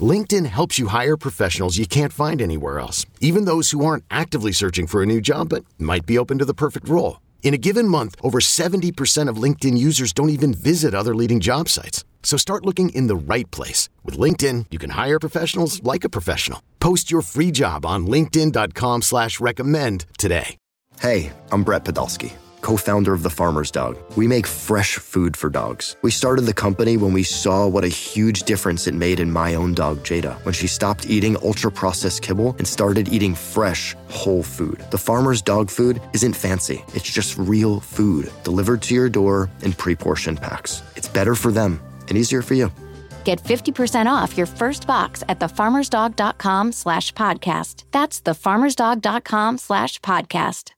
LinkedIn 0.00 0.46
helps 0.46 0.78
you 0.78 0.88
hire 0.88 1.16
professionals 1.16 1.78
you 1.78 1.86
can't 1.86 2.12
find 2.12 2.42
anywhere 2.42 2.80
else, 2.80 3.06
even 3.20 3.44
those 3.44 3.70
who 3.70 3.84
aren't 3.84 4.04
actively 4.10 4.52
searching 4.52 4.86
for 4.86 5.02
a 5.02 5.06
new 5.06 5.20
job 5.20 5.48
but 5.48 5.64
might 5.78 6.04
be 6.04 6.18
open 6.18 6.38
to 6.38 6.44
the 6.44 6.52
perfect 6.52 6.88
role. 6.88 7.20
In 7.42 7.54
a 7.54 7.58
given 7.58 7.88
month, 7.88 8.16
over 8.22 8.40
70% 8.40 9.28
of 9.28 9.36
LinkedIn 9.36 9.78
users 9.78 10.12
don't 10.12 10.30
even 10.30 10.52
visit 10.52 10.94
other 10.94 11.14
leading 11.14 11.40
job 11.40 11.68
sites. 11.68 12.04
So 12.26 12.36
start 12.36 12.66
looking 12.66 12.88
in 12.88 13.06
the 13.06 13.14
right 13.14 13.48
place. 13.52 13.88
With 14.02 14.18
LinkedIn, 14.18 14.66
you 14.72 14.80
can 14.80 14.90
hire 14.90 15.20
professionals 15.20 15.80
like 15.84 16.02
a 16.02 16.08
professional. 16.08 16.60
Post 16.80 17.08
your 17.08 17.22
free 17.22 17.52
job 17.52 17.86
on 17.86 18.08
linkedin.com 18.08 19.02
slash 19.02 19.38
recommend 19.38 20.06
today. 20.18 20.56
Hey, 20.98 21.32
I'm 21.52 21.62
Brett 21.62 21.84
Podolsky 21.84 22.32
co 22.66 22.76
founder 22.76 23.12
of 23.12 23.22
The 23.22 23.30
Farmer's 23.30 23.70
Dog. 23.70 23.96
We 24.16 24.26
make 24.26 24.44
fresh 24.44 24.96
food 24.96 25.36
for 25.36 25.48
dogs. 25.48 25.94
We 26.02 26.10
started 26.10 26.46
the 26.46 26.52
company 26.52 26.96
when 26.96 27.12
we 27.12 27.22
saw 27.22 27.68
what 27.68 27.84
a 27.84 27.98
huge 28.06 28.42
difference 28.42 28.88
it 28.88 28.94
made 28.94 29.20
in 29.20 29.30
my 29.30 29.54
own 29.54 29.72
dog, 29.72 29.98
Jada, 29.98 30.34
when 30.44 30.52
she 30.52 30.66
stopped 30.66 31.08
eating 31.08 31.36
ultra 31.44 31.70
processed 31.70 32.22
kibble 32.22 32.56
and 32.58 32.66
started 32.66 33.12
eating 33.12 33.36
fresh, 33.36 33.94
whole 34.08 34.42
food. 34.42 34.84
The 34.90 34.98
Farmer's 34.98 35.42
Dog 35.42 35.70
food 35.70 36.02
isn't 36.12 36.34
fancy, 36.34 36.84
it's 36.92 37.08
just 37.08 37.38
real 37.38 37.78
food 37.78 38.32
delivered 38.42 38.82
to 38.82 38.96
your 38.96 39.08
door 39.08 39.48
in 39.62 39.72
pre 39.72 39.94
portioned 39.94 40.40
packs. 40.42 40.82
It's 40.96 41.06
better 41.06 41.36
for 41.36 41.52
them 41.52 41.80
and 42.08 42.18
easier 42.18 42.42
for 42.42 42.54
you. 42.54 42.70
Get 43.24 43.42
50% 43.42 44.06
off 44.06 44.36
your 44.36 44.46
first 44.46 44.86
box 44.86 45.24
at 45.28 45.40
thefarmersdog.com 45.40 46.70
slash 46.72 47.12
podcast. 47.14 47.82
That's 47.90 48.20
thefarmersdog.com 48.20 49.58
slash 49.58 50.00
podcast. 50.00 50.70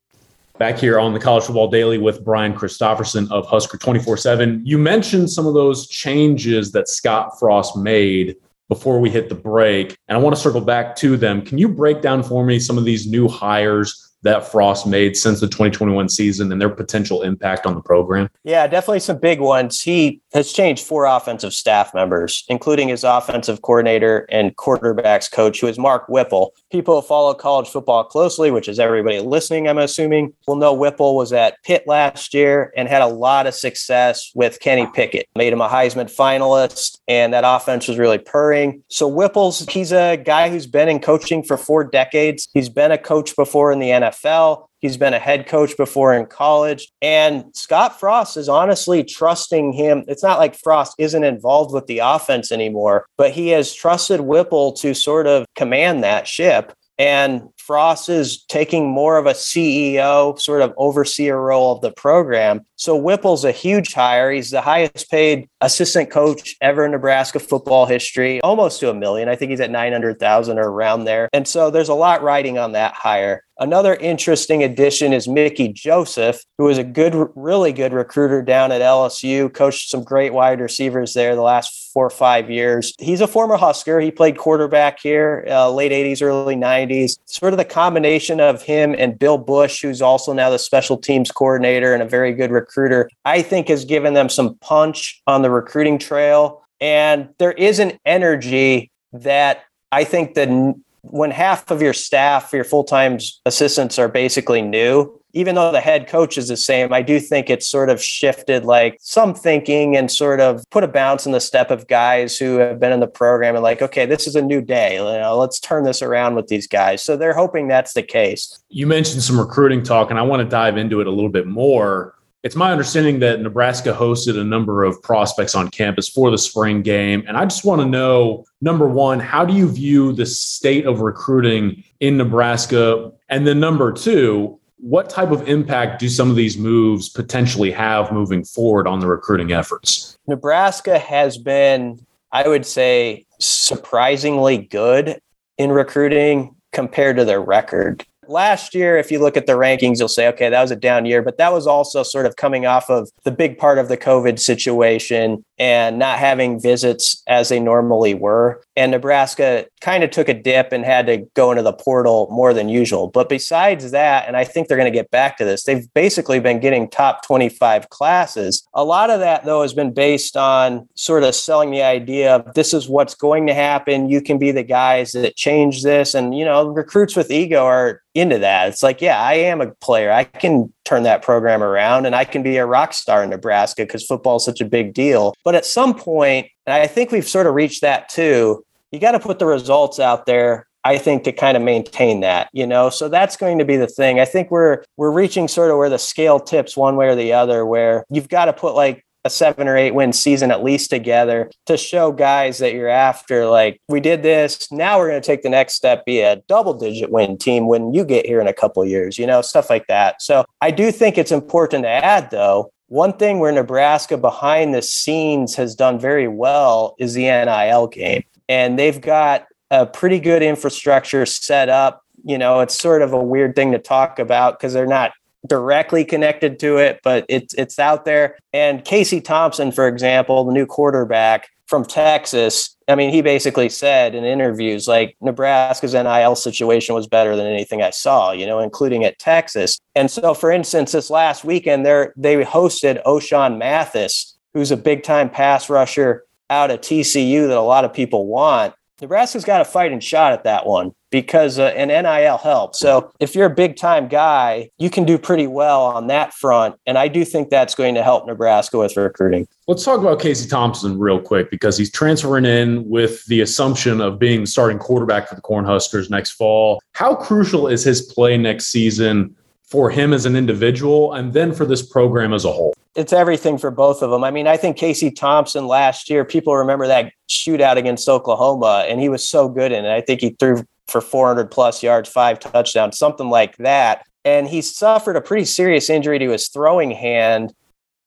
Back 0.59 0.79
here 0.79 0.99
on 0.99 1.13
the 1.13 1.21
College 1.21 1.45
Football 1.45 1.69
Daily 1.69 1.99
with 1.99 2.25
Brian 2.25 2.53
Christopherson 2.53 3.31
of 3.31 3.47
Husker 3.47 3.77
24 3.77 4.17
7. 4.17 4.63
You 4.65 4.79
mentioned 4.79 5.31
some 5.31 5.47
of 5.47 5.55
those 5.55 5.87
changes 5.87 6.73
that 6.73 6.89
Scott 6.89 7.39
Frost 7.39 7.77
made 7.77 8.35
before 8.69 8.99
we 8.99 9.09
hit 9.09 9.29
the 9.29 9.35
break, 9.35 9.97
and 10.09 10.19
I 10.19 10.21
want 10.21 10.35
to 10.35 10.43
circle 10.43 10.61
back 10.61 10.97
to 10.97 11.17
them. 11.17 11.43
Can 11.43 11.59
you 11.59 11.69
break 11.69 12.03
down 12.03 12.23
for 12.23 12.45
me 12.45 12.59
some 12.59 12.77
of 12.77 12.85
these 12.85 13.07
new 13.07 13.29
hires 13.29 14.09
that 14.23 14.51
Frost 14.51 14.87
made 14.87 15.17
since 15.17 15.41
the 15.41 15.47
2021 15.47 16.09
season 16.09 16.51
and 16.51 16.61
their 16.61 16.69
potential 16.69 17.23
impact 17.23 17.67
on 17.67 17.75
the 17.75 17.81
program? 17.81 18.29
Yeah, 18.43 18.67
definitely 18.67 19.01
some 19.01 19.19
big 19.19 19.41
ones. 19.41 19.81
He 19.81 20.21
has 20.33 20.53
changed 20.53 20.85
four 20.85 21.07
offensive 21.07 21.53
staff 21.53 21.95
members, 21.95 22.45
including 22.49 22.89
his 22.89 23.05
offensive 23.05 23.63
coordinator 23.63 24.27
and 24.31 24.57
quarterbacks 24.57 25.31
coach, 25.31 25.61
who 25.61 25.67
is 25.67 25.79
Mark 25.79 26.09
Whipple. 26.09 26.53
People 26.71 27.01
who 27.01 27.07
follow 27.07 27.35
college 27.35 27.69
football 27.69 28.05
closely, 28.05 28.51
which 28.51 28.69
is 28.69 28.79
everybody 28.79 29.21
listening, 29.21 29.69
I'm 29.69 29.79
assuming, 29.79 30.33
will 30.47 30.57
know 30.57 30.75
Whipple 30.75 31.17
was 31.17 31.33
at 31.33 31.63
Pitt 31.65 31.85
last 31.87 32.35
year 32.35 32.73
and 32.77 32.89
had 32.89 33.03
a 33.03 33.07
lot 33.07 33.47
of 33.47 33.55
success 33.55 34.31
with 34.35 34.61
Kenny 34.61 34.87
Pickett. 34.95 35.27
Made 35.35 35.53
him 35.53 35.61
a 35.61 35.69
Heisman 35.69 36.15
finalist, 36.15 36.99
and 37.09 37.33
that 37.33 37.45
offense 37.47 37.89
was 37.89 37.99
really 37.99 38.19
purring. 38.19 38.83
So 38.89 39.09
Whipple's, 39.09 39.67
he's 39.69 39.93
a 39.93 40.17
guy 40.17 40.51
who's 40.51 40.67
been 40.67 40.89
in 40.89 41.01
coaching 41.01 41.43
for 41.43 41.57
four 41.57 41.85
decades. 41.85 42.49
He's 42.53 42.69
been 42.69 42.93
a 42.93 42.99
coach 42.99 43.35
before 43.37 43.73
in 43.73 43.79
the 43.79 43.89
NFL. 43.89 44.69
He's 44.81 44.97
been 44.97 45.15
a 45.15 45.19
head 45.19 45.47
coach 45.47 45.77
before 45.77 46.15
in 46.15 46.27
college. 46.27 46.89
And 47.03 47.45
Scott 47.55 47.99
Frost 47.99 48.37
is 48.37 48.49
honestly 48.49 49.05
trusting 49.05 49.73
him. 49.73 50.05
It's 50.09 50.23
not 50.23 50.39
like 50.39 50.55
Frost 50.55 50.95
isn't 50.99 51.25
involved 51.25 51.75
with 51.75 51.87
the 51.87 52.01
offense 52.01 52.53
anymore, 52.53 53.07
but 53.17 53.33
he 53.33 53.49
has 53.49 53.75
trusted 53.75 54.21
Whipple 54.21 54.73
to 54.75 54.95
sort 54.95 55.27
of 55.27 55.47
command 55.55 56.05
that 56.05 56.29
ship. 56.29 56.73
And 56.99 57.51
Frost 57.59 58.09
is 58.09 58.43
taking 58.45 58.89
more 58.89 59.19
of 59.19 59.27
a 59.27 59.33
CEO, 59.33 60.39
sort 60.41 60.63
of 60.63 60.75
overseer 60.77 61.41
role 61.41 61.77
of 61.77 61.81
the 61.81 61.93
program. 61.93 62.67
So 62.75 62.97
Whipple's 62.97 63.45
a 63.45 63.53
huge 63.53 63.93
hire. 63.93 64.33
He's 64.33 64.51
the 64.51 64.61
highest 64.61 65.09
paid 65.09 65.49
assistant 65.61 66.11
coach 66.11 66.57
ever 66.61 66.85
in 66.85 66.91
Nebraska 66.91 67.39
football 67.39 67.87
history, 67.87 68.41
almost 68.41 68.81
to 68.81 68.91
a 68.91 68.95
million. 68.95 69.29
I 69.29 69.37
think 69.37 69.51
he's 69.51 69.61
at 69.61 69.71
900,000 69.71 70.59
or 70.59 70.69
around 70.69 71.05
there. 71.05 71.29
And 71.33 71.47
so 71.47 71.71
there's 71.71 71.89
a 71.89 71.95
lot 71.95 72.23
riding 72.23 72.59
on 72.59 72.73
that 72.73 72.95
hire. 72.95 73.45
Another 73.61 73.97
interesting 73.97 74.63
addition 74.63 75.13
is 75.13 75.27
Mickey 75.27 75.67
Joseph, 75.73 76.45
who 76.59 76.69
is 76.69 76.79
a 76.79 76.85
good, 76.85 77.29
really 77.35 77.73
good 77.73 77.93
recruiter 77.93 78.41
down 78.41 78.71
at 78.71 78.81
LSU, 78.81 79.53
coached 79.53 79.91
some 79.91 80.05
great 80.05 80.33
wide 80.33 80.61
receivers 80.61 81.13
there 81.13 81.35
the 81.35 81.43
last 81.43 81.91
four 81.93 82.07
or 82.07 82.11
five 82.11 82.49
years. 82.49 82.95
He's 83.01 83.21
a 83.21 83.27
former 83.27 83.57
Husker. 83.57 83.99
He 83.99 84.13
played 84.13 84.39
quarterback 84.39 85.01
here, 85.01 85.45
uh, 85.51 85.73
late 85.73 85.91
80s, 85.91 86.23
early 86.23 86.55
90s. 86.55 87.19
Sort 87.27 87.53
of 87.53 87.57
the 87.57 87.65
combination 87.65 88.41
of 88.41 88.63
him 88.63 88.95
and 88.97 89.19
Bill 89.19 89.39
Busch, 89.39 89.83
who's 89.83 90.01
also 90.01 90.33
now 90.33 90.51
the 90.51 90.59
special 90.61 90.97
teams 90.97 91.33
coordinator 91.33 91.93
and 91.93 92.03
a 92.03 92.07
very 92.07 92.35
good 92.35 92.53
recruiter, 92.53 93.11
I 93.25 93.43
think 93.43 93.67
has 93.67 93.85
given 93.85 94.15
them 94.15 94.29
some 94.29 94.55
punch 94.61 95.21
on 95.27 95.43
the 95.43 95.51
recruiting 95.51 95.99
trail. 95.99 96.63
And 96.81 97.31
there 97.39 97.53
is 97.53 97.81
an 97.81 97.99
energy 98.05 98.93
that 99.13 99.65
I 99.91 100.05
think 100.05 100.35
the 100.35 100.75
when 101.11 101.31
half 101.31 101.71
of 101.71 101.83
your 101.83 101.93
staff, 101.93 102.53
your 102.53 102.65
full 102.65 102.85
time 102.85 103.19
assistants 103.47 103.99
are 103.99 104.09
basically 104.09 104.63
new, 104.63 105.19
even 105.33 105.55
though 105.55 105.71
the 105.71 105.81
head 105.81 106.09
coach 106.09 106.39
is 106.39 106.49
the 106.49 106.57
same, 106.57 106.93
I 106.93 107.03
do 107.03 107.21
think 107.21 107.51
it's 107.51 107.67
sort 107.67 107.91
of 107.91 108.03
shifted 108.03 108.65
like 108.65 108.99
some 109.01 109.35
thinking 109.35 109.97
and 109.97 110.11
sort 110.11 110.41
of 110.41 110.65
put 110.71 110.85
a 110.85 110.89
bounce 110.89 111.27
in 111.27 111.33
the 111.33 111.41
step 111.41 111.71
of 111.71 111.87
guys 111.87 112.39
who 112.39 112.57
have 112.57 112.81
been 112.81 112.93
in 112.93 113.01
the 113.01 113.07
program 113.07 113.55
and 113.55 113.63
like, 113.63 113.83
okay, 113.83 114.07
this 114.07 114.27
is 114.27 114.37
a 114.37 114.43
new 114.43 114.63
day. 114.63 114.95
You 114.95 115.21
know, 115.21 115.37
let's 115.39 115.61
turn 115.61 115.85
this 115.85 116.03
around 116.03 116.35
with 116.35 116.49
these 116.49 116.67
guys. 116.67 117.03
So 117.03 117.17
they're 117.17 117.35
hoping 117.35 117.69
that's 117.69 117.93
the 117.93 118.03
case. 118.03 118.59
You 118.69 118.87
mentioned 118.87 119.23
some 119.23 119.39
recruiting 119.39 119.83
talk, 119.83 120.11
and 120.11 120.19
I 120.19 120.23
want 120.23 120.41
to 120.41 120.49
dive 120.49 120.77
into 120.77 121.01
it 121.01 121.07
a 121.07 121.11
little 121.11 121.31
bit 121.31 121.47
more. 121.47 122.15
It's 122.45 122.55
my 122.55 122.71
understanding 122.71 123.19
that 123.19 123.41
Nebraska 123.41 123.93
hosted 123.93 124.39
a 124.39 124.45
number 124.45 124.85
of 124.85 125.03
prospects 125.03 125.57
on 125.57 125.71
campus 125.71 126.09
for 126.09 126.31
the 126.31 126.39
spring 126.39 126.83
game. 126.83 127.25
And 127.27 127.37
I 127.37 127.45
just 127.45 127.65
want 127.65 127.83
to 127.83 127.87
know 127.87 128.45
number 128.61 128.87
one, 128.87 129.19
how 129.19 129.45
do 129.45 129.55
you 129.55 129.69
view 129.69 130.13
the 130.13 130.25
state 130.25 130.87
of 130.87 131.01
recruiting 131.01 131.83
in 131.99 132.17
Nebraska? 132.17 133.11
And 133.29 133.45
then 133.45 133.59
number 133.59 133.93
two, 133.93 134.61
what 134.77 135.11
type 135.11 135.33
of 135.33 135.49
impact 135.49 135.99
do 135.99 136.09
some 136.09 136.31
of 136.31 136.37
these 136.37 136.57
moves 136.57 137.09
potentially 137.09 137.73
have 137.73 138.13
moving 138.13 138.45
forward 138.45 138.87
on 138.87 139.01
the 139.01 139.09
recruiting 139.09 139.51
efforts? 139.51 140.17
Nebraska 140.29 140.97
has 140.97 141.39
been, 141.39 142.07
I 142.31 142.47
would 142.47 142.65
say, 142.65 143.27
surprisingly 143.41 144.59
good 144.59 145.21
in 145.57 145.73
recruiting 145.73 146.55
compared 146.71 147.17
to 147.17 147.25
their 147.25 147.41
record 147.41 148.07
last 148.29 148.75
year, 148.75 148.97
if 148.97 149.11
you 149.11 149.19
look 149.19 149.37
at 149.37 149.47
the 149.47 149.55
rankings, 149.55 149.99
you'll 149.99 150.09
say, 150.09 150.29
okay, 150.29 150.51
that 150.51 150.61
was 150.61 150.71
a 150.71 150.77
down 150.77 151.07
year, 151.07 151.23
but 151.23 151.39
that 151.39 151.53
was 151.53 151.67
also 151.67 152.03
sort 152.03 152.27
of 152.27 152.37
coming 152.37 152.67
off 152.67 152.91
of 152.91 153.11
the 153.25 153.31
big 153.31 153.59
part 153.59 153.79
of 153.79 153.89
the 153.89 153.97
COVID 153.97 154.39
situation 154.39 155.45
and 155.59 155.99
not 155.99 156.19
having 156.19 156.61
visits 156.61 157.23
as 157.27 157.49
they 157.49 157.59
normally 157.59 158.15
were. 158.15 158.63
And 158.77 158.93
Nebraska 158.93 159.67
kind 159.81 160.05
of 160.05 160.11
took 160.11 160.29
a 160.29 160.35
dip 160.35 160.73
and 160.73 160.85
had 160.85 161.07
to 161.07 161.19
go 161.35 161.51
into 161.51 161.63
the 161.63 161.73
portal 161.73 162.29
more 162.31 162.53
than 162.55 162.69
usual. 162.69 163.09
But 163.09 163.29
besides 163.29 163.91
that, 163.91 164.27
and 164.27 164.37
I 164.37 164.45
think 164.45 164.69
they're 164.69 164.77
going 164.77 164.93
to 164.93 164.97
get 164.97 165.11
back 165.11 165.37
to 165.39 165.45
this, 165.45 165.65
they've 165.65 165.93
basically 165.95 166.41
been 166.41 166.61
getting 166.61 166.89
top 166.89 167.27
25 167.27 167.91
classes. 167.91 168.67
A 168.75 168.85
lot 168.85 169.11
of 169.11 169.21
that, 169.21 169.45
though, 169.45 169.63
has 169.63 169.75
been 169.75 169.93
based 169.93 170.37
on 170.37 170.89
sort 170.95 171.25
of 171.25 171.35
selling 171.35 171.71
the 171.71 171.83
idea 171.83 172.37
of 172.37 172.55
this 172.55 172.75
is 172.75 172.89
what's 172.89 173.15
going 173.15 173.47
to 173.47 173.55
happen. 173.55 174.09
You 174.09 174.21
can 174.21 174.39
be 174.39 174.53
the 174.53 174.63
guys 174.63 175.13
that 175.13 175.37
change 175.37 175.83
this. 175.83 176.15
And, 176.15 176.37
you 176.37 176.45
know, 176.45 176.69
recruits 176.69 177.17
with 177.17 177.31
ego 177.31 177.65
are 177.65 178.03
into 178.15 178.39
that. 178.39 178.69
It's 178.69 178.83
like, 178.83 179.01
yeah, 179.01 179.21
I 179.21 179.35
am 179.35 179.61
a 179.61 179.71
player. 179.77 180.11
I 180.11 180.25
can 180.25 180.73
turn 180.85 181.03
that 181.05 181.23
program 181.23 181.63
around 181.63 182.07
and 182.07 182.15
I 182.15 182.25
can 182.25 182.43
be 182.43 182.57
a 182.57 182.67
rock 182.67 182.93
star 182.95 183.23
in 183.23 183.31
Nebraska 183.31 183.83
because 183.83 184.05
football 184.05 184.37
is 184.37 184.45
such 184.45 184.61
a 184.61 184.65
big 184.65 184.95
deal. 184.95 185.35
But 185.45 185.55
at 185.55 185.67
some 185.67 185.95
point, 185.95 186.49
and 186.67 186.75
I 186.75 186.87
think 186.87 187.13
we've 187.13 187.29
sort 187.29 187.47
of 187.47 187.55
reached 187.55 187.83
that 187.83 188.09
too, 188.09 188.65
you 188.93 188.99
got 188.99 189.13
to 189.13 189.21
put 189.21 189.39
the 189.39 189.47
results 189.47 189.99
out 189.99 190.27
there 190.27 190.69
I 190.85 190.97
think 190.97 191.25
to 191.25 191.33
kind 191.33 191.57
of 191.57 191.63
maintain 191.63 192.21
that, 192.21 192.49
you 192.53 192.67
know. 192.67 192.89
So 192.89 193.09
that's 193.09 193.37
going 193.37 193.59
to 193.59 193.65
be 193.65 193.77
the 193.77 193.89
thing. 193.89 194.21
I 194.21 194.25
think 194.25 194.51
we're 194.51 194.85
we're 194.97 195.11
reaching 195.11 195.49
sort 195.49 195.71
of 195.71 195.77
where 195.77 195.91
the 195.91 195.99
scale 195.99 196.41
tips 196.41 196.77
one 196.77 196.97
way 196.97 197.09
or 197.09 197.15
the 197.15 197.33
other 197.33 197.67
where 197.67 198.05
you've 198.09 198.29
got 198.29 198.47
to 198.47 198.53
put 198.53 198.75
like 198.75 199.05
a 199.25 199.31
seven 199.31 199.69
or 199.69 199.77
eight 199.77 199.95
win 199.95 200.13
season 200.13 200.51
at 200.51 200.65
least 200.65 200.89
together 200.89 201.51
to 201.67 201.77
show 201.77 202.13
guys 202.13 202.59
that 202.59 202.73
you're 202.73 202.89
after. 202.89 203.47
Like, 203.47 203.81
we 203.89 204.01
did 204.01 204.23
this. 204.23 204.71
Now 204.71 204.99
we're 204.99 205.11
going 205.11 205.21
to 205.21 205.27
take 205.27 205.43
the 205.43 205.51
next 205.51 205.75
step, 205.75 206.07
be 206.07 206.21
a 206.21 206.37
double 206.49 206.73
digit 206.73 207.11
win 207.11 207.37
team 207.37 207.67
when 207.67 207.93
you 207.93 208.05
get 208.05 208.25
here 208.25 208.41
in 208.41 208.47
a 208.47 208.55
couple 208.55 208.85
years, 208.85 209.19
you 209.19 209.27
know, 209.27 209.43
stuff 209.43 209.69
like 209.69 209.87
that. 209.89 210.23
So 210.23 210.45
I 210.61 210.71
do 210.71 210.91
think 210.93 211.19
it's 211.19 211.33
important 211.33 211.85
to 211.85 211.89
add, 211.91 212.31
though, 212.31 212.71
one 212.87 213.13
thing 213.13 213.41
where 213.41 213.53
Nebraska 213.53 214.17
behind 214.17 214.73
the 214.73 214.81
scenes 214.81 215.55
has 215.57 215.75
done 215.75 216.01
very 216.01 216.29
well 216.29 216.95
is 216.99 217.13
the 217.15 217.25
NIL 217.25 217.89
game. 217.89 218.23
And 218.49 218.79
they've 218.79 219.01
got 219.01 219.47
a 219.71 219.87
pretty 219.87 220.21
good 220.21 220.43
infrastructure 220.43 221.27
set 221.27 221.69
up. 221.69 222.03
You 222.25 222.39
know, 222.39 222.61
it's 222.61 222.79
sort 222.79 223.03
of 223.03 223.13
a 223.13 223.23
weird 223.23 223.55
thing 223.55 223.73
to 223.73 223.79
talk 223.79 224.19
about 224.19 224.59
because 224.59 224.73
they're 224.73 224.87
not 224.87 225.13
directly 225.47 226.05
connected 226.05 226.59
to 226.61 226.79
it, 226.79 227.01
but 227.03 227.25
it's 227.29 227.55
it's 227.55 227.79
out 227.79 228.05
there. 228.05 228.37
And 228.53 228.85
Casey 228.85 229.21
Thompson, 229.21 229.73
for 229.73 229.87
example, 229.87 230.45
the 230.45 230.53
new 230.53 230.67
quarterback 230.67 231.49
from 231.67 231.85
Texas, 231.85 232.77
I 232.89 232.95
mean, 232.95 233.11
he 233.11 233.21
basically 233.21 233.69
said 233.69 234.15
in 234.15 234.25
interviews 234.25 234.89
like 234.89 235.17
Nebraska's 235.21 235.93
NIL 235.93 236.35
situation 236.35 236.95
was 236.95 237.07
better 237.07 237.37
than 237.37 237.47
anything 237.47 237.83
I 237.83 237.91
saw, 237.91 238.33
you 238.33 238.47
know, 238.47 238.59
including 238.59 239.05
at 239.05 239.19
Texas. 239.19 239.79
And 239.95 240.11
so, 240.11 240.33
for 240.33 240.51
instance, 240.51 240.93
this 240.93 241.11
last 241.11 241.45
weekend, 241.45 241.85
they 241.85 242.07
they 242.17 242.43
hosted 242.45 243.03
Ochaun 243.05 243.59
Mathis, 243.59 244.37
who's 244.55 244.71
a 244.71 244.77
big 244.77 245.03
time 245.03 245.29
pass 245.29 245.69
rusher 245.69 246.25
out 246.51 246.71
of 246.71 246.81
TCU 246.81 247.49
that 247.49 247.57
a 247.57 247.61
lot 247.61 247.85
of 247.85 247.93
people 247.93 248.27
want. 248.27 248.75
Nebraska's 249.01 249.45
got 249.45 249.61
a 249.61 249.65
fighting 249.65 250.01
shot 250.01 250.33
at 250.33 250.43
that 250.43 250.67
one 250.67 250.93
because 251.11 251.59
uh, 251.59 251.67
an 251.77 251.89
NIL 251.89 252.39
helps. 252.39 252.81
So 252.81 253.13
if 253.21 253.35
you're 253.35 253.47
a 253.47 253.55
big 253.55 253.77
time 253.77 254.09
guy, 254.09 254.71
you 254.79 254.91
can 254.91 255.05
do 255.05 255.17
pretty 255.19 255.47
well 255.47 255.85
on 255.85 256.09
that 256.09 256.35
front. 256.35 256.75
And 256.85 256.99
I 256.99 257.07
do 257.09 257.25
think 257.25 257.49
that's 257.49 257.75
going 257.75 257.95
to 257.95 258.03
help 258.03 258.27
Nebraska 258.27 258.79
with 258.79 258.97
recruiting. 258.97 259.47
Let's 259.69 259.85
talk 259.85 260.01
about 260.01 260.21
Casey 260.21 260.49
Thompson 260.49 260.99
real 260.99 261.21
quick 261.21 261.51
because 261.51 261.79
he's 261.79 261.93
transferring 261.93 262.45
in 262.45 262.89
with 262.89 263.25
the 263.27 263.41
assumption 263.41 264.01
of 264.01 264.19
being 264.19 264.47
starting 264.47 264.79
quarterback 264.79 265.29
for 265.29 265.37
the 265.37 265.43
Cornhuskers 265.43 266.11
next 266.11 266.33
fall. 266.33 266.81
How 266.93 267.15
crucial 267.15 267.69
is 267.69 267.85
his 267.85 268.03
play 268.03 268.37
next 268.37 268.67
season 268.67 269.35
for 269.63 269.91
him 269.91 270.13
as 270.13 270.27
an 270.27 270.35
individual 270.35 271.13
and 271.13 271.33
then 271.33 271.53
for 271.53 271.65
this 271.65 271.83
program 271.83 272.33
as 272.35 272.45
a 272.45 272.53
whole? 272.53 272.75
It's 272.99 273.13
everything 273.13 273.59
for 273.59 273.71
both 273.71 274.03
of 274.03 274.11
them. 274.11 274.25
I 274.25 274.33
mean, 274.33 274.49
I 274.49 274.57
think 274.57 274.77
Casey 274.77 275.13
Thompson 275.13 275.69
last 275.69 276.11
year, 276.11 276.25
people 276.25 276.57
remember 276.57 276.89
that 276.89 277.13
shootout 277.29 277.77
against 277.77 278.09
Oklahoma, 278.09 278.87
and 278.89 279.01
he 279.01 279.09
was 279.09 279.27
so 279.27 279.49
good 279.49 279.71
in 279.71 279.85
it. 279.85 279.95
I 279.95 280.01
think 280.01 280.21
he 280.21 280.31
threw 280.31 280.65
for 280.89 281.01
400 281.01 281.49
plus 281.49 281.81
yards, 281.81 282.09
five 282.09 282.41
touchdowns, 282.41 282.99
something 282.99 283.31
like 283.31 283.57
that. 283.59 284.05
And 284.25 284.49
he 284.49 284.63
suffered 284.63 285.15
a 285.15 285.21
pretty 285.21 285.45
serious 285.45 285.89
injury 285.89 286.19
to 286.19 286.31
his 286.31 286.49
throwing 286.49 286.91
hand 286.91 287.55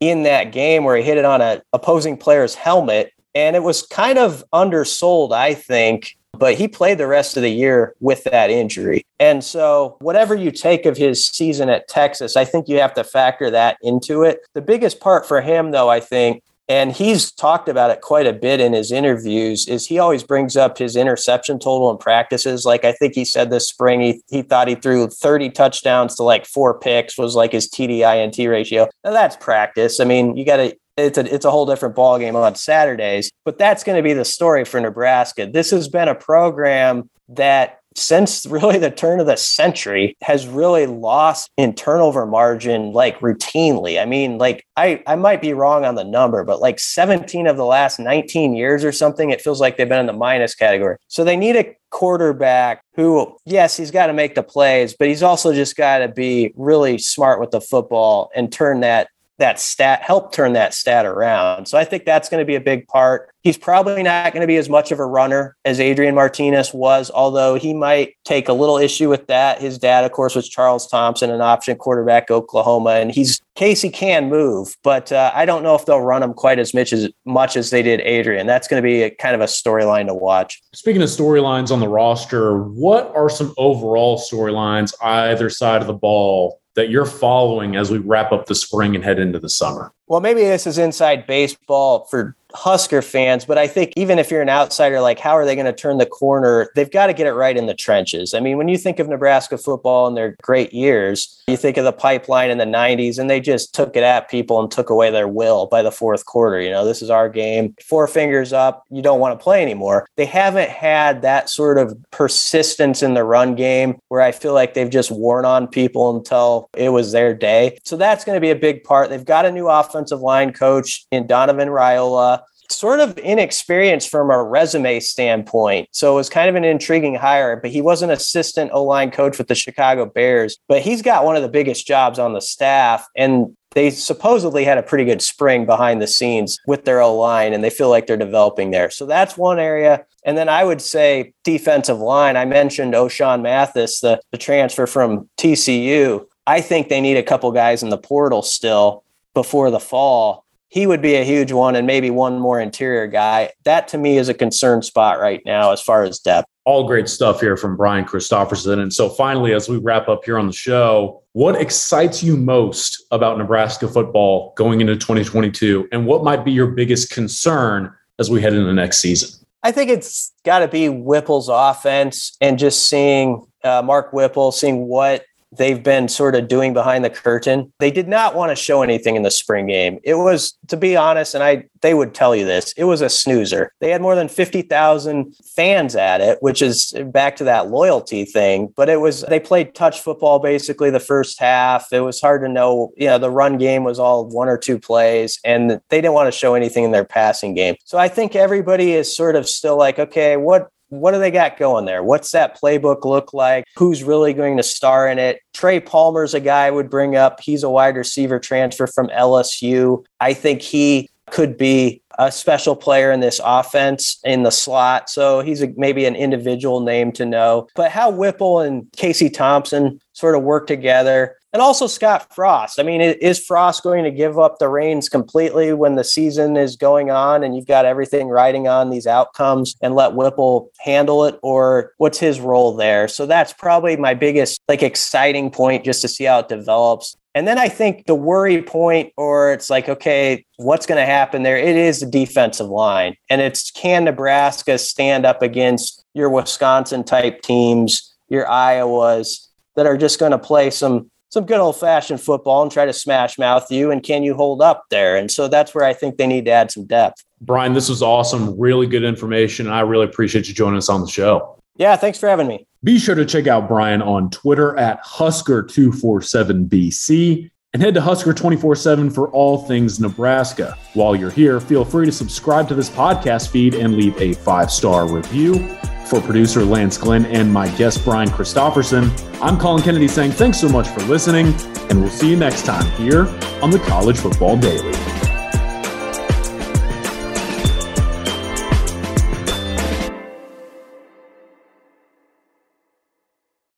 in 0.01 0.24
that 0.24 0.51
game 0.51 0.83
where 0.83 0.98
he 0.98 1.03
hit 1.03 1.17
it 1.17 1.24
on 1.24 1.41
an 1.41 1.62
opposing 1.71 2.17
player's 2.17 2.55
helmet 2.55 3.13
And 3.33 3.55
it 3.55 3.63
was 3.63 3.83
kind 3.83 4.17
of 4.17 4.43
undersold, 4.51 5.31
I 5.31 5.53
think, 5.53 6.17
but 6.38 6.55
he 6.55 6.67
played 6.67 6.97
the 6.97 7.07
rest 7.07 7.38
of 7.38 7.43
the 7.43 7.51
year 7.51 7.93
with 8.00 8.23
that 8.25 8.50
injury. 8.50 9.05
And 9.19 9.43
so, 9.43 9.97
whatever 10.00 10.35
you 10.35 10.51
take 10.51 10.85
of 10.85 10.97
his 10.97 11.25
season 11.25 11.69
at 11.69 11.88
Texas, 11.88 12.35
I 12.35 12.45
think 12.45 12.67
you 12.67 12.79
have 12.79 12.93
to 12.95 13.03
factor 13.03 13.50
that 13.51 13.77
into 13.81 14.23
it. 14.23 14.41
The 14.53 14.61
biggest 14.61 15.00
part 15.00 15.27
for 15.27 15.41
him, 15.41 15.71
though, 15.71 15.89
I 15.89 16.00
think, 16.00 16.41
and 16.71 16.93
he's 16.93 17.31
talked 17.33 17.67
about 17.67 17.91
it 17.91 18.00
quite 18.00 18.25
a 18.25 18.31
bit 18.31 18.61
in 18.61 18.71
his 18.71 18.93
interviews 18.93 19.67
is 19.67 19.85
he 19.85 20.00
always 20.00 20.23
brings 20.23 20.55
up 20.55 20.77
his 20.77 20.95
interception 20.95 21.59
total 21.59 21.91
in 21.91 21.97
practices 21.97 22.65
like 22.65 22.85
i 22.85 22.93
think 22.93 23.13
he 23.13 23.25
said 23.25 23.50
this 23.50 23.67
spring 23.67 24.00
he, 24.00 24.21
he 24.29 24.41
thought 24.41 24.67
he 24.67 24.75
threw 24.75 25.07
30 25.07 25.50
touchdowns 25.50 26.15
to 26.15 26.23
like 26.23 26.45
four 26.45 26.79
picks 26.79 27.17
was 27.17 27.35
like 27.35 27.51
his 27.51 27.69
tdint 27.69 28.50
ratio 28.50 28.88
now 29.03 29.11
that's 29.11 29.35
practice 29.35 30.00
i 30.00 30.05
mean 30.05 30.38
you 30.38 30.45
got 30.45 30.57
to 30.57 30.75
it's 30.98 31.17
a 31.17 31.33
it's 31.33 31.45
a 31.45 31.51
whole 31.51 31.65
different 31.65 31.95
ball 31.95 32.19
game 32.19 32.36
on 32.36 32.55
Saturdays. 32.55 33.31
But 33.45 33.57
that's 33.57 33.83
going 33.83 33.98
to 33.98 34.03
be 34.03 34.13
the 34.13 34.25
story 34.25 34.65
for 34.65 34.79
Nebraska. 34.79 35.48
This 35.48 35.71
has 35.71 35.88
been 35.88 36.07
a 36.07 36.15
program 36.15 37.10
that 37.29 37.81
since 37.95 38.45
really 38.50 38.77
the 38.77 38.91
turn 38.91 39.19
of 39.19 39.25
the 39.25 39.36
century 39.36 40.15
has 40.21 40.48
really 40.48 40.86
lost 40.86 41.50
in 41.57 41.74
turnover 41.74 42.25
margin 42.25 42.93
like 42.93 43.19
routinely. 43.19 44.01
I 44.01 44.05
mean, 44.05 44.38
like 44.38 44.65
I, 44.77 45.03
I 45.07 45.15
might 45.15 45.41
be 45.41 45.53
wrong 45.53 45.86
on 45.86 45.95
the 45.95 46.03
number, 46.03 46.43
but 46.43 46.62
like 46.62 46.79
17 46.79 47.48
of 47.48 47.57
the 47.57 47.65
last 47.65 48.00
19 48.00 48.53
years 48.53 48.83
or 48.83 48.91
something, 48.91 49.29
it 49.29 49.41
feels 49.41 49.60
like 49.60 49.77
they've 49.77 49.89
been 49.89 50.00
in 50.00 50.05
the 50.05 50.13
minus 50.13 50.55
category. 50.55 50.98
So 51.07 51.24
they 51.24 51.36
need 51.36 51.55
a 51.55 51.75
quarterback 51.89 52.81
who, 52.95 53.36
yes, 53.45 53.75
he's 53.75 53.91
got 53.91 54.07
to 54.07 54.13
make 54.13 54.36
the 54.36 54.43
plays, 54.43 54.95
but 54.98 55.07
he's 55.07 55.24
also 55.24 55.53
just 55.53 55.75
got 55.75 56.00
to 56.00 56.07
be 56.07 56.53
really 56.55 56.98
smart 56.98 57.39
with 57.39 57.51
the 57.51 57.62
football 57.62 58.31
and 58.36 58.51
turn 58.51 58.79
that 58.81 59.10
that 59.41 59.60
stat, 59.60 60.01
help 60.01 60.31
turn 60.31 60.53
that 60.53 60.74
stat 60.74 61.05
around. 61.05 61.67
So 61.67 61.77
I 61.77 61.83
think 61.83 62.05
that's 62.05 62.29
going 62.29 62.41
to 62.41 62.45
be 62.45 62.55
a 62.55 62.62
big 62.62 62.88
part. 62.88 63.29
He's 63.41 63.57
probably 63.57 64.03
not 64.03 64.33
going 64.33 64.41
to 64.41 64.48
be 64.48 64.57
as 64.57 64.69
much 64.69 64.91
of 64.91 65.00
a 65.00 65.05
runner 65.05 65.57
as 65.65 65.79
Adrian 65.79 66.15
Martinez 66.15 66.74
was, 66.74 67.10
although 67.12 67.55
he 67.55 67.74
might 67.74 68.15
take 68.24 68.48
a 68.48 68.53
little 68.53 68.77
issue 68.77 69.10
with 69.10 69.27
that. 69.27 69.60
His 69.60 69.77
dad, 69.77 70.05
of 70.05 70.12
course, 70.12 70.36
was 70.36 70.48
Charles 70.48 70.88
Thompson, 70.88 71.31
an 71.31 71.41
option 71.41 71.75
quarterback, 71.75 72.29
Oklahoma, 72.29 72.91
and 72.91 73.12
he's 73.12 73.41
Casey 73.55 73.89
can 73.89 74.29
move, 74.29 74.77
but 74.81 75.12
uh, 75.12 75.31
I 75.36 75.45
don't 75.45 75.62
know 75.62 75.75
if 75.75 75.86
they'll 75.86 76.01
run 76.01 76.24
him 76.24 76.33
quite 76.33 76.57
as 76.57 76.74
much 76.74 76.93
as 76.93 77.10
much 77.25 77.57
as 77.57 77.69
they 77.69 77.83
did 77.83 78.00
Adrian. 78.01 78.48
That's 78.48 78.67
going 78.67 78.81
to 78.81 78.88
be 78.88 79.03
a, 79.03 79.10
kind 79.10 79.36
of 79.36 79.41
a 79.41 79.45
storyline 79.45 80.07
to 80.07 80.13
watch. 80.13 80.62
Speaking 80.74 81.01
of 81.01 81.10
storylines 81.10 81.69
on 81.69 81.81
the 81.81 81.88
roster, 81.89 82.63
what 82.63 83.13
are 83.13 83.29
some 83.29 83.53
overall 83.57 84.17
storylines 84.17 84.93
either 85.01 85.50
side 85.50 85.81
of 85.81 85.88
the 85.88 85.93
ball 85.93 86.61
that 86.75 86.90
you're 86.90 87.06
following 87.06 87.75
as 87.75 87.92
we 87.92 87.98
wrap 87.98 88.32
up 88.32 88.46
the 88.46 88.56
spring 88.56 88.96
and 88.96 89.04
head 89.04 89.20
into 89.20 89.40
the 89.40 89.50
summer? 89.50 89.94
Well, 90.12 90.20
maybe 90.20 90.41
this 90.41 90.68
is 90.68 90.77
inside 90.77 91.25
baseball 91.25 92.03
for 92.03 92.36
Husker 92.53 93.01
fans, 93.01 93.46
but 93.46 93.58
I 93.58 93.68
think 93.68 93.94
even 93.96 94.20
if 94.20 94.30
you're 94.30 94.41
an 94.41 94.50
outsider, 94.50 95.00
like 95.00 95.20
how 95.20 95.38
are 95.38 95.46
they 95.46 95.56
going 95.56 95.65
to 95.65 95.74
turn 95.74 95.98
the 95.98 96.06
corner? 96.06 96.70
They've 96.75 96.91
got 96.91 97.08
to 97.08 97.13
get 97.13 97.27
it 97.27 97.34
right 97.34 97.56
in 97.56 97.65
the 97.65 97.74
trenches. 97.74 98.34
I 98.34 98.39
mean, 98.39 98.58
when 98.58 98.68
you 98.68 98.77
think 98.77 99.00
of 99.00 99.08
Nebraska 99.08 99.58
football 99.58 100.08
and 100.08 100.18
their 100.18 100.36
great 100.41 100.74
years, 100.74 101.41
you 101.48 101.58
think 101.58 101.77
of 101.77 101.86
the 101.86 101.94
pipeline 101.94 102.50
in 102.50 102.58
the 102.58 102.65
90s, 102.65 103.20
and 103.20 103.30
they 103.30 103.39
just 103.39 103.74
took 103.74 103.96
it 103.96 104.03
at 104.03 104.30
people 104.30 104.60
and 104.62 104.70
took 104.70 104.89
away 104.89 105.12
their 105.12 105.27
will 105.27 105.68
by 105.68 105.82
the 105.82 105.91
fourth 105.91 106.25
quarter. 106.25 106.60
You 106.60 106.72
know, 106.72 106.86
this 106.86 107.01
is 107.01 107.10
our 107.10 107.30
game, 107.30 107.75
four 107.84 108.08
fingers 108.08 108.53
up, 108.53 108.84
you 108.89 109.01
don't 109.01 109.20
want 109.20 109.38
to 109.38 109.44
play 109.44 109.62
anymore. 109.62 110.08
They 110.18 110.25
haven't 110.25 110.70
had 110.70 111.22
that 111.22 111.50
sort 111.50 111.77
of 111.77 111.98
persistence 112.12 113.01
in 113.01 113.13
the 113.13 113.24
run 113.24 113.56
game 113.56 114.00
where 114.10 114.22
I 114.22 114.32
feel 114.32 114.53
like 114.53 114.74
they've 114.74 114.89
just 114.89 115.12
worn 115.12 115.46
on 115.46 115.68
people 115.68 116.15
until 116.15 116.70
it 116.75 116.89
was 116.89 117.12
their 117.12 117.34
day. 117.34 117.77
So 117.84 117.96
that's 117.98 118.25
going 118.25 118.36
to 118.36 118.41
be 118.41 118.51
a 118.51 118.56
big 118.56 118.84
part. 118.84 119.10
They've 119.10 119.24
got 119.24 119.46
a 119.46 119.51
new 119.51 119.70
offensive 120.01 120.22
line 120.22 120.53
coach 120.53 121.05
in 121.12 121.27
Donovan 121.27 121.70
Raiola 121.70 122.41
sort 122.70 123.01
of 123.01 123.17
inexperienced 123.17 124.10
from 124.10 124.31
a 124.31 124.41
resume 124.41 125.01
standpoint. 125.01 125.89
So 125.91 126.13
it 126.13 126.15
was 126.15 126.29
kind 126.29 126.50
of 126.50 126.55
an 126.55 126.63
intriguing 126.63 127.15
hire, 127.15 127.58
but 127.58 127.70
he 127.70 127.81
was 127.81 128.01
an 128.01 128.10
assistant 128.10 128.72
O 128.74 128.83
line 128.83 129.11
coach 129.11 129.37
with 129.37 129.50
the 129.50 129.55
Chicago 129.55 130.05
Bears. 130.05 130.57
But 130.70 130.81
he's 130.81 131.01
got 131.01 131.25
one 131.25 131.35
of 131.35 131.42
the 131.42 131.50
biggest 131.50 131.85
jobs 131.85 132.18
on 132.18 132.31
the 132.31 132.40
staff. 132.40 133.05
And 133.16 133.57
they 133.72 133.90
supposedly 133.90 134.64
had 134.64 134.77
a 134.77 134.83
pretty 134.83 135.03
good 135.03 135.22
spring 135.22 135.66
behind 135.66 136.01
the 136.01 136.07
scenes 136.07 136.57
with 136.66 136.85
their 136.85 137.01
O 137.01 137.16
line, 137.18 137.53
and 137.53 137.64
they 137.64 137.70
feel 137.70 137.90
like 137.90 138.07
they're 138.07 138.18
developing 138.18 138.72
there. 138.72 138.90
So 138.90 139.05
that's 139.05 139.37
one 139.37 139.59
area. 139.59 140.05
And 140.24 140.37
then 140.37 140.48
I 140.48 140.64
would 140.64 140.81
say 140.81 141.33
defensive 141.44 142.00
line. 142.00 142.37
I 142.37 142.46
mentioned 142.46 142.94
Ochaun 142.94 143.42
Mathis, 143.42 144.00
the, 144.00 144.22
the 144.31 144.37
transfer 144.37 144.87
from 144.87 145.29
TCU. 145.37 146.25
I 146.48 146.61
think 146.61 146.87
they 146.87 147.01
need 147.01 147.18
a 147.18 147.24
couple 147.24 147.51
guys 147.51 147.83
in 147.83 147.90
the 147.90 147.98
portal 147.98 148.42
still 148.42 149.03
before 149.33 149.72
the 149.72 149.79
fall 149.79 150.46
he 150.72 150.87
would 150.87 151.01
be 151.01 151.15
a 151.15 151.25
huge 151.25 151.51
one 151.51 151.75
and 151.75 151.85
maybe 151.85 152.09
one 152.09 152.39
more 152.39 152.59
interior 152.59 153.05
guy. 153.05 153.51
That 153.65 153.89
to 153.89 153.98
me 153.98 154.17
is 154.17 154.29
a 154.29 154.33
concern 154.33 154.81
spot 154.81 155.20
right 155.20 155.41
now 155.46 155.74
as 155.74 155.81
far 155.81 156.05
as 156.05 156.17
depth. 156.17 156.48
All 156.63 156.87
great 156.87 157.09
stuff 157.09 157.41
here 157.41 157.57
from 157.57 157.75
Brian 157.75 158.05
Christopherson. 158.05 158.79
And 158.79 158.94
so 158.94 159.09
finally, 159.09 159.53
as 159.53 159.67
we 159.67 159.77
wrap 159.77 160.07
up 160.07 160.24
here 160.24 160.39
on 160.39 160.48
the 160.48 160.53
show, 160.53 161.24
what 161.33 161.59
excites 161.59 162.24
you 162.24 162.37
most 162.37 163.03
about 163.11 163.37
Nebraska 163.37 163.85
football 163.85 164.53
going 164.55 164.79
into 164.79 164.96
2022? 164.96 165.89
And 165.91 166.05
what 166.05 166.24
might 166.24 166.46
be 166.46 166.53
your 166.53 166.67
biggest 166.67 167.11
concern 167.11 167.94
as 168.17 168.29
we 168.29 168.41
head 168.41 168.53
into 168.53 168.65
the 168.65 168.74
next 168.74 169.00
season? 169.00 169.46
I 169.63 169.74
think 169.74 169.89
it's 169.89 170.31
got 170.46 170.59
to 170.59 170.70
be 170.70 170.87
Whipple's 170.87 171.50
offense 171.50 172.37
and 172.39 172.57
just 172.57 172.87
seeing 172.87 173.46
uh, 173.65 173.81
Mark 173.81 174.13
Whipple, 174.13 174.53
seeing 174.53 174.87
what 174.87 175.25
they've 175.57 175.83
been 175.83 176.07
sort 176.07 176.35
of 176.35 176.48
doing 176.48 176.74
behind 176.74 177.03
the 177.03 177.09
curtain. 177.09 177.72
They 177.79 177.92
did 177.92 178.07
not 178.07 178.35
want 178.35 178.51
to 178.51 178.55
show 178.55 178.81
anything 178.81 179.16
in 179.16 179.24
the 179.24 179.31
spring 179.31 179.68
game. 179.68 180.00
It 180.03 180.16
was, 180.16 180.57
to 180.68 180.77
be 180.77 180.96
honest, 180.96 181.35
and 181.35 181.44
I 181.44 181.66
they 181.81 181.94
would 181.94 182.14
tell 182.14 182.35
you 182.35 182.46
this, 182.46 182.74
it 182.74 182.83
was 182.85 183.01
a 183.01 183.09
snoozer. 183.09 183.74
They 183.79 183.90
had 183.90 184.01
more 184.01 184.16
than 184.16 184.27
50,000 184.27 185.35
fans 185.55 185.96
at 185.96 186.22
it, 186.22 186.37
which 186.42 186.61
is 186.61 186.94
back 187.07 187.35
to 187.37 187.44
that 187.46 187.70
loyalty 187.70 188.24
thing. 188.24 188.72
But 188.75 188.90
it 188.90 189.01
was, 189.01 189.22
they 189.22 189.40
played 189.40 189.75
touch 189.75 190.00
football 190.00 190.40
basically 190.40 190.90
the 190.90 191.00
first 191.00 191.40
half. 191.40 191.92
It 191.92 192.01
was 192.01 192.22
hard 192.22 192.42
to 192.44 192.48
know, 192.48 192.92
you 192.96 193.07
know, 193.07 193.18
the 193.18 193.31
run 193.31 193.57
game 193.57 193.83
was 193.83 194.00
all 194.00 194.27
one 194.27 194.48
or 194.48 194.57
two 194.57 194.79
plays, 194.79 195.40
and 195.44 195.72
they 195.90 196.01
didn't 196.01 196.14
want 196.14 196.31
to 196.31 196.37
show 196.37 196.53
anything 196.53 196.83
in 196.83 196.92
their 196.92 197.05
passing 197.05 197.53
game. 197.53 197.75
So 197.85 197.98
I 197.98 198.07
think 198.07 198.35
everybody 198.35 198.94
is 198.94 199.16
sort 199.16 199.35
of 199.35 199.50
still 199.50 199.77
like, 199.77 199.98
okay, 200.00 200.37
what 200.37 200.70
what 200.92 201.12
do 201.12 201.20
they 201.20 201.32
got 201.32 201.58
going 201.58 201.86
there? 201.86 202.04
What's 202.04 202.32
that 202.32 202.60
playbook 202.60 203.06
look 203.06 203.34
like? 203.34 203.64
Who's 203.77 204.04
really 204.04 204.34
going 204.34 204.58
to 204.58 204.64
star 204.64 205.08
in 205.08 205.20
it? 205.20 205.40
Trey 205.54 205.80
Palmer's 205.80 206.34
a 206.34 206.42
guy 206.42 206.66
I 206.68 206.72
would 206.72 206.90
bring 206.90 207.16
up. 207.16 207.40
He's 207.40 207.64
a 207.64 207.70
wide 207.70 207.96
receiver 207.96 208.40
transfer 208.40 208.88
from 208.88 209.08
LSU. 209.08 210.04
I 210.20 210.34
think 210.34 210.62
he 210.62 211.10
could 211.31 211.57
be 211.57 212.01
a 212.20 212.31
special 212.31 212.75
player 212.75 213.11
in 213.11 213.20
this 213.20 213.41
offense 213.44 214.20
in 214.24 214.44
the 214.44 214.51
slot. 214.51 215.09
So 215.09 215.41
he's 215.41 215.61
a, 215.61 215.74
maybe 215.75 216.05
an 216.05 216.15
individual 216.15 216.81
name 216.81 217.11
to 217.13 217.25
know. 217.25 217.67
But 217.75 217.89
how 217.89 218.11
Whipple 218.11 218.59
and 218.59 218.85
Casey 218.96 219.29
Thompson 219.29 220.00
sort 220.13 220.35
of 220.35 220.44
work 220.44 220.67
together 220.67 221.37
and 221.53 221.61
also 221.61 221.87
Scott 221.87 222.33
Frost. 222.33 222.79
I 222.79 222.83
mean, 222.83 223.01
is 223.01 223.44
Frost 223.44 223.83
going 223.83 224.03
to 224.03 224.11
give 224.11 224.39
up 224.39 224.59
the 224.59 224.70
reins 224.70 225.09
completely 225.09 225.74
when 225.74 225.96
the 225.96 226.03
season 226.03 226.55
is 226.55 226.77
going 226.77 227.11
on 227.11 227.44
and 227.44 227.55
you've 227.55 227.67
got 227.67 227.85
everything 227.85 228.29
riding 228.29 228.67
on 228.67 228.89
these 228.89 229.07
outcomes 229.07 229.75
and 229.81 229.96
let 229.96 230.13
Whipple 230.13 230.72
handle 230.79 231.25
it? 231.25 231.39
Or 231.41 231.91
what's 231.98 232.20
his 232.20 232.39
role 232.39 232.75
there? 232.75 233.07
So 233.07 233.25
that's 233.25 233.53
probably 233.53 233.98
my 233.98 234.13
biggest, 234.13 234.61
like, 234.70 234.83
exciting 234.83 235.51
point 235.51 235.83
just 235.83 236.01
to 236.03 236.07
see 236.07 236.24
how 236.24 236.39
it 236.39 236.50
develops. 236.50 237.17
And 237.33 237.48
then 237.48 237.57
I 237.57 237.70
think 237.70 238.07
the 238.07 238.15
worry 238.15 238.61
point, 238.61 239.13
or 239.15 239.53
it's 239.53 239.70
like, 239.70 239.87
okay, 239.87 240.46
what's 240.57 240.85
going 240.85 241.00
to 241.00 241.05
happen 241.05 241.44
there? 241.44 241.57
It 241.57 241.77
is 241.77 242.01
the 242.01 242.05
defensive 242.05 242.67
line. 242.67 243.15
And 243.29 243.41
it's 243.41 243.72
can 243.72 244.03
Nebraska 244.03 244.77
stand 244.77 245.25
up 245.25 245.41
against 245.41 246.03
your 246.13 246.29
Wisconsin 246.29 247.03
type 247.03 247.41
teams, 247.41 248.13
your 248.27 248.46
Iowas 248.46 249.48
that 249.75 249.85
are 249.85 249.98
just 249.98 250.20
going 250.20 250.33
to 250.33 250.39
play 250.39 250.70
some 250.70 251.09
some 251.29 251.46
good 251.46 251.61
old 251.61 251.79
fashioned 251.79 252.20
football 252.20 252.61
and 252.61 252.70
try 252.70 252.85
to 252.85 252.91
smash 252.91 253.39
mouth 253.39 253.72
you. 253.72 253.89
And 253.89 254.03
can 254.03 254.22
you 254.22 254.33
hold 254.33 254.61
up 254.61 254.83
there? 254.89 255.15
And 255.15 255.31
so 255.31 255.48
that's 255.48 255.74
where 255.74 255.85
I 255.85 255.94
think 255.94 256.17
they 256.17 256.27
need 256.27 256.44
to 256.46 256.51
add 256.51 256.72
some 256.72 256.85
depth. 256.85 257.24
Brian, 257.39 257.72
this 257.72 257.87
was 257.87 258.03
awesome. 258.03 258.59
Really 258.59 258.85
good 258.85 259.05
information. 259.05 259.70
I 259.70 259.79
really 259.79 260.05
appreciate 260.05 260.50
you 260.50 260.53
joining 260.53 260.77
us 260.77 260.89
on 260.89 261.00
the 261.00 261.07
show. 261.07 261.57
Yeah, 261.77 261.96
thanks 261.96 262.20
for 262.20 262.27
having 262.27 262.48
me. 262.48 262.67
Be 262.83 262.98
sure 262.98 263.13
to 263.13 263.25
check 263.25 263.46
out 263.46 263.67
Brian 263.67 264.01
on 264.01 264.31
Twitter 264.31 264.75
at 264.75 265.05
Husker247BC 265.05 267.51
and 267.74 267.81
head 267.81 267.94
to 267.94 268.01
Husker 268.01 268.33
24 268.33 268.75
7 268.75 269.11
for 269.11 269.29
all 269.29 269.67
things 269.67 270.00
Nebraska. 270.00 270.75
While 270.96 271.15
you're 271.15 271.29
here, 271.29 271.59
feel 271.59 271.85
free 271.85 272.07
to 272.07 272.11
subscribe 272.11 272.67
to 272.70 272.75
this 272.75 272.89
podcast 272.89 273.50
feed 273.50 273.75
and 273.75 273.94
leave 273.94 274.20
a 274.20 274.33
five 274.33 274.72
star 274.72 275.07
review. 275.07 275.77
For 276.07 276.20
producer 276.22 276.65
Lance 276.65 276.98
Glenn 276.98 277.27
and 277.27 277.53
my 277.53 277.67
guest 277.77 278.03
Brian 278.03 278.31
Christopherson, 278.31 279.11
I'm 279.44 279.59
Colin 279.59 279.83
Kennedy 279.83 280.07
saying 280.07 280.31
thanks 280.31 280.59
so 280.59 280.67
much 280.67 280.87
for 280.87 281.01
listening, 281.01 281.53
and 281.91 282.01
we'll 282.01 282.09
see 282.09 282.31
you 282.31 282.35
next 282.35 282.65
time 282.65 282.89
here 283.00 283.27
on 283.61 283.70
the 283.70 283.77
College 283.85 284.17
Football 284.17 284.57
Daily. 284.57 285.30